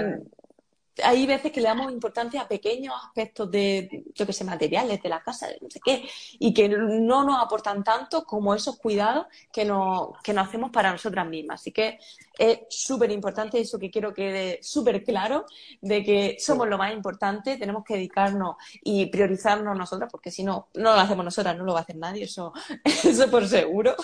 hay 1.03 1.27
veces 1.27 1.53
que 1.53 1.61
le 1.61 1.69
damos 1.69 1.93
importancia 1.93 2.43
a 2.43 2.49
pequeños 2.49 2.95
aspectos 3.05 3.51
de, 3.51 4.05
yo 4.15 4.27
que 4.27 4.33
sé, 4.33 4.45
materiales 4.45 5.03
de 5.03 5.09
la 5.09 5.23
casa, 5.23 5.49
no 5.61 5.71
sé 5.71 5.81
qué, 5.85 6.09
y 6.39 6.55
que 6.55 6.69
no 6.69 7.25
nos 7.25 7.43
aportan 7.43 7.85
tanto 7.85 8.25
como 8.25 8.55
esos 8.55 8.79
cuidados 8.79 9.27
que 9.53 9.65
nos, 9.65 10.11
que 10.23 10.33
nos 10.33 10.49
hacemos 10.49 10.71
para 10.71 10.93
nosotras 10.93 11.27
mismas. 11.27 11.61
Así 11.61 11.73
que 11.73 11.99
es 12.39 12.61
súper 12.69 13.11
importante 13.11 13.61
eso 13.61 13.79
que 13.79 13.91
quiero 13.91 14.13
que 14.13 14.27
quede 14.27 14.59
súper 14.63 15.05
claro, 15.05 15.47
de 15.81 16.03
que 16.03 16.37
somos 16.39 16.69
lo 16.69 16.79
más 16.79 16.93
importante, 16.93 17.57
tenemos 17.57 17.85
que 17.85 17.95
dedicarnos 17.95 18.57
y 18.83 19.07
priorizarnos 19.07 19.77
nosotras, 19.77 20.11
porque 20.11 20.31
si 20.31 20.43
no, 20.43 20.69
no 20.75 20.95
lo 20.95 21.01
hacemos 21.01 21.25
nosotras, 21.25 21.57
no 21.57 21.65
lo 21.65 21.73
va 21.75 21.81
a 21.81 21.83
hacer 21.83 21.97
nadie, 21.97 22.25
eso, 22.25 22.53
eso 22.85 23.31
por 23.31 23.47
seguro. 23.47 23.95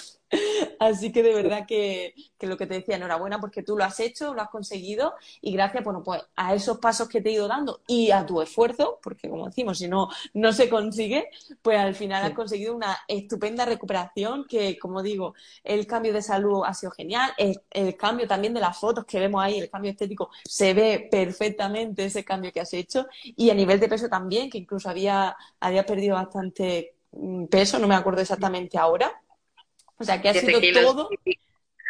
Así 0.79 1.13
que 1.13 1.23
de 1.23 1.35
verdad 1.35 1.67
que, 1.67 2.15
que, 2.39 2.47
lo 2.47 2.57
que 2.57 2.67
te 2.67 2.75
decía, 2.75 2.97
enhorabuena 2.97 3.41
porque 3.41 3.63
tú 3.63 3.77
lo 3.77 3.85
has 3.85 4.01
hecho, 4.01 4.33
lo 4.33 4.41
has 4.41 4.49
conseguido 4.49 5.15
y 5.41 5.53
gracias, 5.53 5.85
bueno, 5.85 6.03
pues 6.03 6.23
a 6.37 6.55
esos 6.55 6.79
pasos 6.79 7.09
que 7.09 7.21
te 7.21 7.29
he 7.29 7.33
ido 7.33 7.49
dando 7.49 7.83
y 7.87 8.11
a 8.11 8.25
tu 8.25 8.41
esfuerzo, 8.41 8.99
porque 9.03 9.29
como 9.29 9.47
decimos, 9.47 9.79
si 9.79 9.89
no, 9.89 10.09
no 10.35 10.53
se 10.53 10.71
consigue, 10.71 11.29
pues 11.61 11.79
al 11.79 11.95
final 11.95 12.25
has 12.25 12.33
conseguido 12.33 12.75
una 12.75 12.99
estupenda 13.09 13.65
recuperación 13.65 14.47
que, 14.49 14.79
como 14.79 15.03
digo, 15.03 15.35
el 15.63 15.87
cambio 15.87 16.13
de 16.13 16.23
salud 16.23 16.63
ha 16.65 16.73
sido 16.73 16.93
genial, 16.93 17.31
el, 17.37 17.61
el 17.71 17.97
cambio 17.97 18.22
también 18.27 18.55
de 18.55 18.61
las 18.61 18.79
fotos 18.79 19.05
que 19.05 19.21
vemos 19.21 19.43
ahí, 19.43 19.59
el 19.59 19.71
cambio 19.71 19.91
estético, 19.91 20.31
se 20.45 20.75
ve 20.75 21.09
perfectamente 21.11 22.05
ese 22.05 22.25
cambio 22.25 22.53
que 22.53 22.61
has 22.61 22.73
hecho. 22.75 23.07
Y 23.23 23.51
a 23.51 23.55
nivel 23.55 23.81
de 23.81 23.89
peso 23.89 24.09
también, 24.09 24.51
que 24.51 24.59
incluso 24.59 24.89
había, 24.89 25.37
había 25.61 25.85
perdido 25.85 26.15
bastante 26.15 26.97
mm, 27.13 27.47
peso, 27.47 27.79
no 27.79 27.89
me 27.89 27.95
acuerdo 27.95 28.23
exactamente 28.23 28.79
ahora. 28.79 29.13
O 29.99 30.05
sea, 30.05 30.21
que 30.21 30.29
ha 30.29 30.35
sido 30.35 30.61
todo 30.83 31.09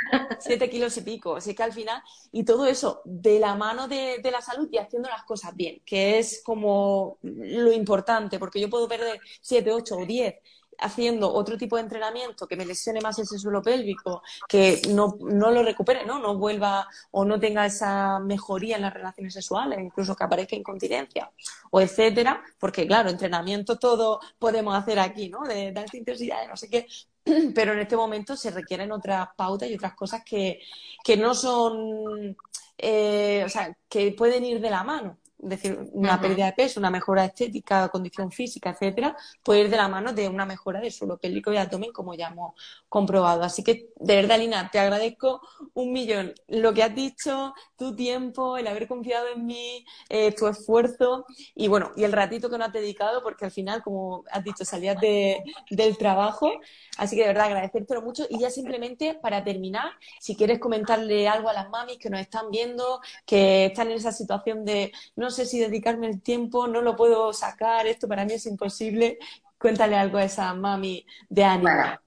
siete 0.40 0.68
kilos 0.68 0.96
y 0.96 1.00
pico. 1.02 1.36
Así 1.36 1.54
que 1.54 1.62
al 1.62 1.72
final, 1.72 2.02
y 2.30 2.44
todo 2.44 2.66
eso 2.66 3.02
de 3.04 3.38
la 3.38 3.54
mano 3.54 3.88
de, 3.88 4.20
la 4.30 4.40
salud 4.40 4.68
y 4.70 4.78
haciendo 4.78 5.08
las 5.08 5.24
cosas 5.24 5.54
bien, 5.56 5.80
que 5.84 6.18
es 6.18 6.42
como 6.44 7.18
lo 7.22 7.72
importante, 7.72 8.38
porque 8.38 8.60
yo 8.60 8.70
puedo 8.70 8.88
perder 8.88 9.20
siete, 9.40 9.70
ocho 9.70 9.96
o 9.96 10.06
diez 10.06 10.36
haciendo 10.78 11.32
otro 11.32 11.56
tipo 11.56 11.76
de 11.76 11.82
entrenamiento 11.82 12.46
que 12.46 12.56
me 12.56 12.66
lesione 12.66 13.00
más 13.00 13.18
ese 13.18 13.38
suelo 13.38 13.62
pélvico, 13.62 14.22
que 14.48 14.82
no, 14.90 15.16
no 15.20 15.50
lo 15.50 15.62
recupere, 15.62 16.04
¿no? 16.04 16.18
No 16.18 16.36
vuelva 16.36 16.88
o 17.10 17.24
no 17.24 17.38
tenga 17.38 17.66
esa 17.66 18.18
mejoría 18.18 18.76
en 18.76 18.82
las 18.82 18.94
relaciones 18.94 19.34
sexuales, 19.34 19.78
incluso 19.80 20.14
que 20.14 20.24
aparezca 20.24 20.56
incontinencia, 20.56 21.30
o 21.70 21.80
etcétera, 21.80 22.42
porque 22.58 22.86
claro, 22.86 23.10
entrenamiento 23.10 23.78
todo 23.78 24.20
podemos 24.38 24.74
hacer 24.74 24.98
aquí, 24.98 25.28
¿no? 25.28 25.42
De, 25.42 25.72
de 25.72 25.80
alta 25.80 25.96
intensidad, 25.96 26.42
de 26.42 26.48
no 26.48 26.56
sé 26.56 26.68
qué, 26.68 26.86
pero 27.54 27.72
en 27.72 27.80
este 27.80 27.96
momento 27.96 28.36
se 28.36 28.50
requieren 28.50 28.92
otras 28.92 29.28
pautas 29.36 29.68
y 29.70 29.74
otras 29.74 29.94
cosas 29.94 30.22
que, 30.24 30.60
que 31.04 31.16
no 31.16 31.34
son, 31.34 32.36
eh, 32.78 33.42
o 33.44 33.48
sea, 33.48 33.76
que 33.88 34.12
pueden 34.12 34.44
ir 34.44 34.60
de 34.60 34.70
la 34.70 34.84
mano 34.84 35.18
es 35.42 35.48
decir, 35.48 35.76
una 35.92 36.20
pérdida 36.20 36.46
de 36.46 36.52
peso, 36.52 36.78
una 36.78 36.90
mejora 36.90 37.24
estética, 37.24 37.88
condición 37.88 38.30
física, 38.30 38.70
etcétera, 38.70 39.16
puede 39.42 39.62
ir 39.62 39.70
de 39.70 39.76
la 39.76 39.88
mano 39.88 40.12
de 40.12 40.28
una 40.28 40.46
mejora 40.46 40.80
del 40.80 40.92
suelo 40.92 41.18
pélvico 41.18 41.52
y 41.52 41.56
abdomen, 41.56 41.92
como 41.92 42.14
ya 42.14 42.28
hemos 42.28 42.54
comprobado. 42.88 43.42
Así 43.42 43.64
que, 43.64 43.88
de 43.96 44.16
verdad, 44.16 44.38
Lina, 44.38 44.70
te 44.70 44.78
agradezco 44.78 45.40
un 45.74 45.92
millón 45.92 46.32
lo 46.46 46.72
que 46.72 46.84
has 46.84 46.94
dicho, 46.94 47.54
tu 47.76 47.96
tiempo, 47.96 48.56
el 48.56 48.68
haber 48.68 48.86
confiado 48.86 49.26
en 49.34 49.44
mí, 49.44 49.84
eh, 50.08 50.32
tu 50.32 50.46
esfuerzo 50.46 51.26
y, 51.56 51.66
bueno, 51.66 51.90
y 51.96 52.04
el 52.04 52.12
ratito 52.12 52.48
que 52.48 52.58
nos 52.58 52.68
has 52.68 52.74
dedicado, 52.74 53.22
porque 53.22 53.44
al 53.44 53.50
final, 53.50 53.82
como 53.82 54.24
has 54.30 54.44
dicho, 54.44 54.64
salías 54.64 55.00
de, 55.00 55.42
del 55.70 55.96
trabajo. 55.96 56.52
Así 56.98 57.16
que, 57.16 57.22
de 57.22 57.28
verdad, 57.28 57.46
agradecértelo 57.46 58.02
mucho. 58.02 58.26
Y 58.30 58.38
ya 58.38 58.50
simplemente, 58.50 59.14
para 59.14 59.42
terminar, 59.42 59.90
si 60.20 60.36
quieres 60.36 60.60
comentarle 60.60 61.26
algo 61.26 61.48
a 61.48 61.52
las 61.52 61.68
mamis 61.68 61.98
que 61.98 62.10
nos 62.10 62.20
están 62.20 62.50
viendo, 62.50 63.00
que 63.26 63.66
están 63.66 63.90
en 63.90 63.96
esa 63.96 64.12
situación 64.12 64.64
de 64.64 64.92
no 65.16 65.31
sé 65.32 65.46
si 65.46 65.58
dedicarme 65.58 66.06
el 66.06 66.22
tiempo, 66.22 66.68
no 66.68 66.80
lo 66.80 66.94
puedo 66.94 67.32
sacar, 67.32 67.86
esto 67.86 68.06
para 68.06 68.24
mí 68.24 68.34
es 68.34 68.46
imposible. 68.46 69.18
Cuéntale 69.58 69.96
algo 69.96 70.18
a 70.18 70.24
esa 70.24 70.54
mami 70.54 71.04
de 71.28 71.44
ánimo. 71.44 72.00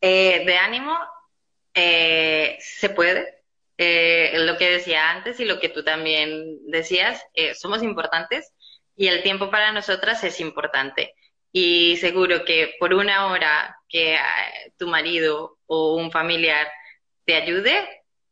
Eh, 0.00 0.44
de 0.44 0.56
ánimo, 0.56 0.96
eh, 1.74 2.56
se 2.60 2.90
puede. 2.90 3.42
Eh, 3.78 4.32
lo 4.34 4.56
que 4.58 4.70
decía 4.70 5.10
antes 5.10 5.40
y 5.40 5.44
lo 5.44 5.58
que 5.58 5.68
tú 5.68 5.82
también 5.82 6.58
decías, 6.66 7.24
somos 7.54 7.82
importantes 7.82 8.52
y 8.94 9.08
el 9.08 9.22
tiempo 9.22 9.50
para 9.50 9.72
nosotras 9.72 10.22
es 10.24 10.40
importante. 10.40 11.14
Y 11.50 11.96
seguro 11.96 12.44
que 12.44 12.74
por 12.78 12.94
una 12.94 13.26
hora 13.26 13.76
que 13.88 14.16
tu 14.76 14.88
marido 14.88 15.58
o 15.66 15.96
un 15.96 16.10
familiar 16.10 16.68
te 17.24 17.34
ayude, 17.34 17.74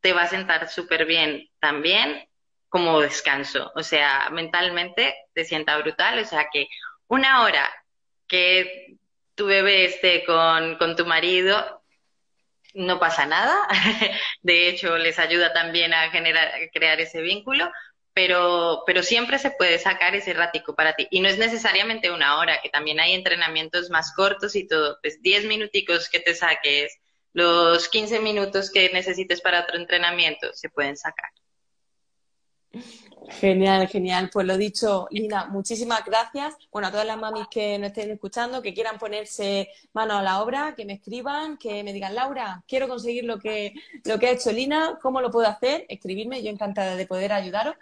te 0.00 0.12
va 0.12 0.22
a 0.22 0.28
sentar 0.28 0.68
súper 0.68 1.06
bien 1.06 1.48
también 1.60 2.29
como 2.70 3.00
descanso. 3.00 3.72
O 3.76 3.82
sea, 3.82 4.30
mentalmente 4.30 5.14
te 5.34 5.44
sienta 5.44 5.76
brutal. 5.78 6.18
O 6.20 6.24
sea, 6.24 6.48
que 6.52 6.68
una 7.08 7.42
hora 7.42 7.70
que 8.28 8.96
tu 9.34 9.46
bebé 9.46 9.86
esté 9.86 10.24
con, 10.24 10.76
con 10.78 10.96
tu 10.96 11.06
marido, 11.06 11.82
no 12.74 12.98
pasa 13.00 13.26
nada. 13.26 13.56
De 14.42 14.68
hecho, 14.68 14.96
les 14.98 15.18
ayuda 15.18 15.52
también 15.52 15.92
a 15.94 16.10
generar, 16.10 16.52
crear 16.72 17.00
ese 17.00 17.20
vínculo. 17.22 17.70
pero, 18.14 18.82
pero 18.86 19.02
siempre 19.02 19.38
se 19.38 19.50
puede 19.52 19.78
sacar 19.78 20.14
ese 20.14 20.32
ratico 20.34 20.74
para 20.74 20.94
ti. 20.94 21.08
Y 21.10 21.20
no 21.20 21.28
es 21.28 21.38
necesariamente 21.38 22.10
una 22.10 22.38
hora, 22.38 22.60
que 22.62 22.70
también 22.70 23.00
hay 23.00 23.14
entrenamientos 23.14 23.90
más 23.90 24.12
cortos 24.14 24.56
y 24.56 24.66
todo. 24.66 24.98
Pues 25.02 25.22
10 25.22 25.46
minuticos 25.46 26.08
que 26.10 26.20
te 26.20 26.34
saques, 26.34 26.98
los 27.32 27.88
15 27.88 28.20
minutos 28.20 28.70
que 28.70 28.90
necesites 28.92 29.40
para 29.40 29.60
otro 29.62 29.76
entrenamiento, 29.76 30.52
se 30.54 30.68
pueden 30.70 30.96
sacar. 30.96 31.30
Genial, 33.28 33.86
genial. 33.88 34.30
Pues 34.32 34.46
lo 34.46 34.56
dicho, 34.56 35.06
Lina, 35.10 35.46
muchísimas 35.46 36.04
gracias. 36.04 36.56
Bueno, 36.72 36.88
a 36.88 36.90
todas 36.90 37.06
las 37.06 37.18
mamis 37.18 37.46
que 37.50 37.78
nos 37.78 37.88
estén 37.88 38.10
escuchando, 38.10 38.62
que 38.62 38.74
quieran 38.74 38.98
ponerse 38.98 39.68
mano 39.92 40.16
a 40.16 40.22
la 40.22 40.42
obra, 40.42 40.74
que 40.76 40.84
me 40.84 40.94
escriban, 40.94 41.56
que 41.56 41.84
me 41.84 41.92
digan, 41.92 42.14
Laura, 42.14 42.62
quiero 42.66 42.88
conseguir 42.88 43.24
lo 43.24 43.38
que, 43.38 43.74
lo 44.04 44.18
que 44.18 44.26
ha 44.26 44.30
hecho 44.32 44.52
Lina, 44.52 44.98
¿cómo 45.00 45.20
lo 45.20 45.30
puedo 45.30 45.48
hacer? 45.48 45.86
Escribirme, 45.88 46.42
yo 46.42 46.50
encantada 46.50 46.96
de 46.96 47.06
poder 47.06 47.32
ayudaros. 47.32 47.76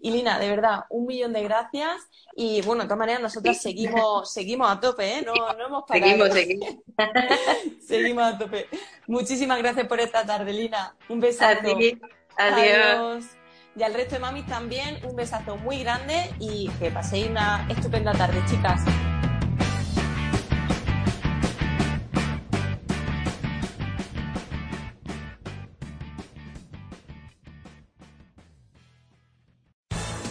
Y 0.00 0.10
Lina, 0.10 0.38
de 0.38 0.48
verdad, 0.48 0.84
un 0.90 1.06
millón 1.06 1.32
de 1.32 1.42
gracias. 1.42 2.02
Y 2.34 2.60
bueno, 2.62 2.82
de 2.82 2.88
todas 2.88 2.98
maneras, 2.98 3.22
nosotras 3.22 3.60
seguimos, 3.60 4.32
seguimos 4.32 4.70
a 4.70 4.80
tope, 4.80 5.18
¿eh? 5.18 5.22
No, 5.24 5.34
no 5.34 5.66
hemos 5.66 5.84
parado. 5.86 6.32
Seguimos, 6.32 6.32
seguimos. 6.32 6.68
seguimos 7.86 8.24
a 8.24 8.38
tope. 8.38 8.68
Muchísimas 9.06 9.58
gracias 9.58 9.86
por 9.86 10.00
esta 10.00 10.24
tarde, 10.24 10.52
Lina. 10.52 10.96
Un 11.08 11.20
besazo. 11.20 11.60
Adiós. 11.60 11.98
Adiós. 12.36 13.41
Y 13.74 13.82
al 13.82 13.94
resto 13.94 14.16
de 14.16 14.20
mamis 14.20 14.46
también, 14.46 14.98
un 15.04 15.16
besazo 15.16 15.56
muy 15.56 15.82
grande 15.82 16.30
y 16.38 16.68
que 16.78 16.90
paséis 16.90 17.28
una 17.30 17.66
estupenda 17.70 18.12
tarde, 18.12 18.42
chicas. 18.46 18.82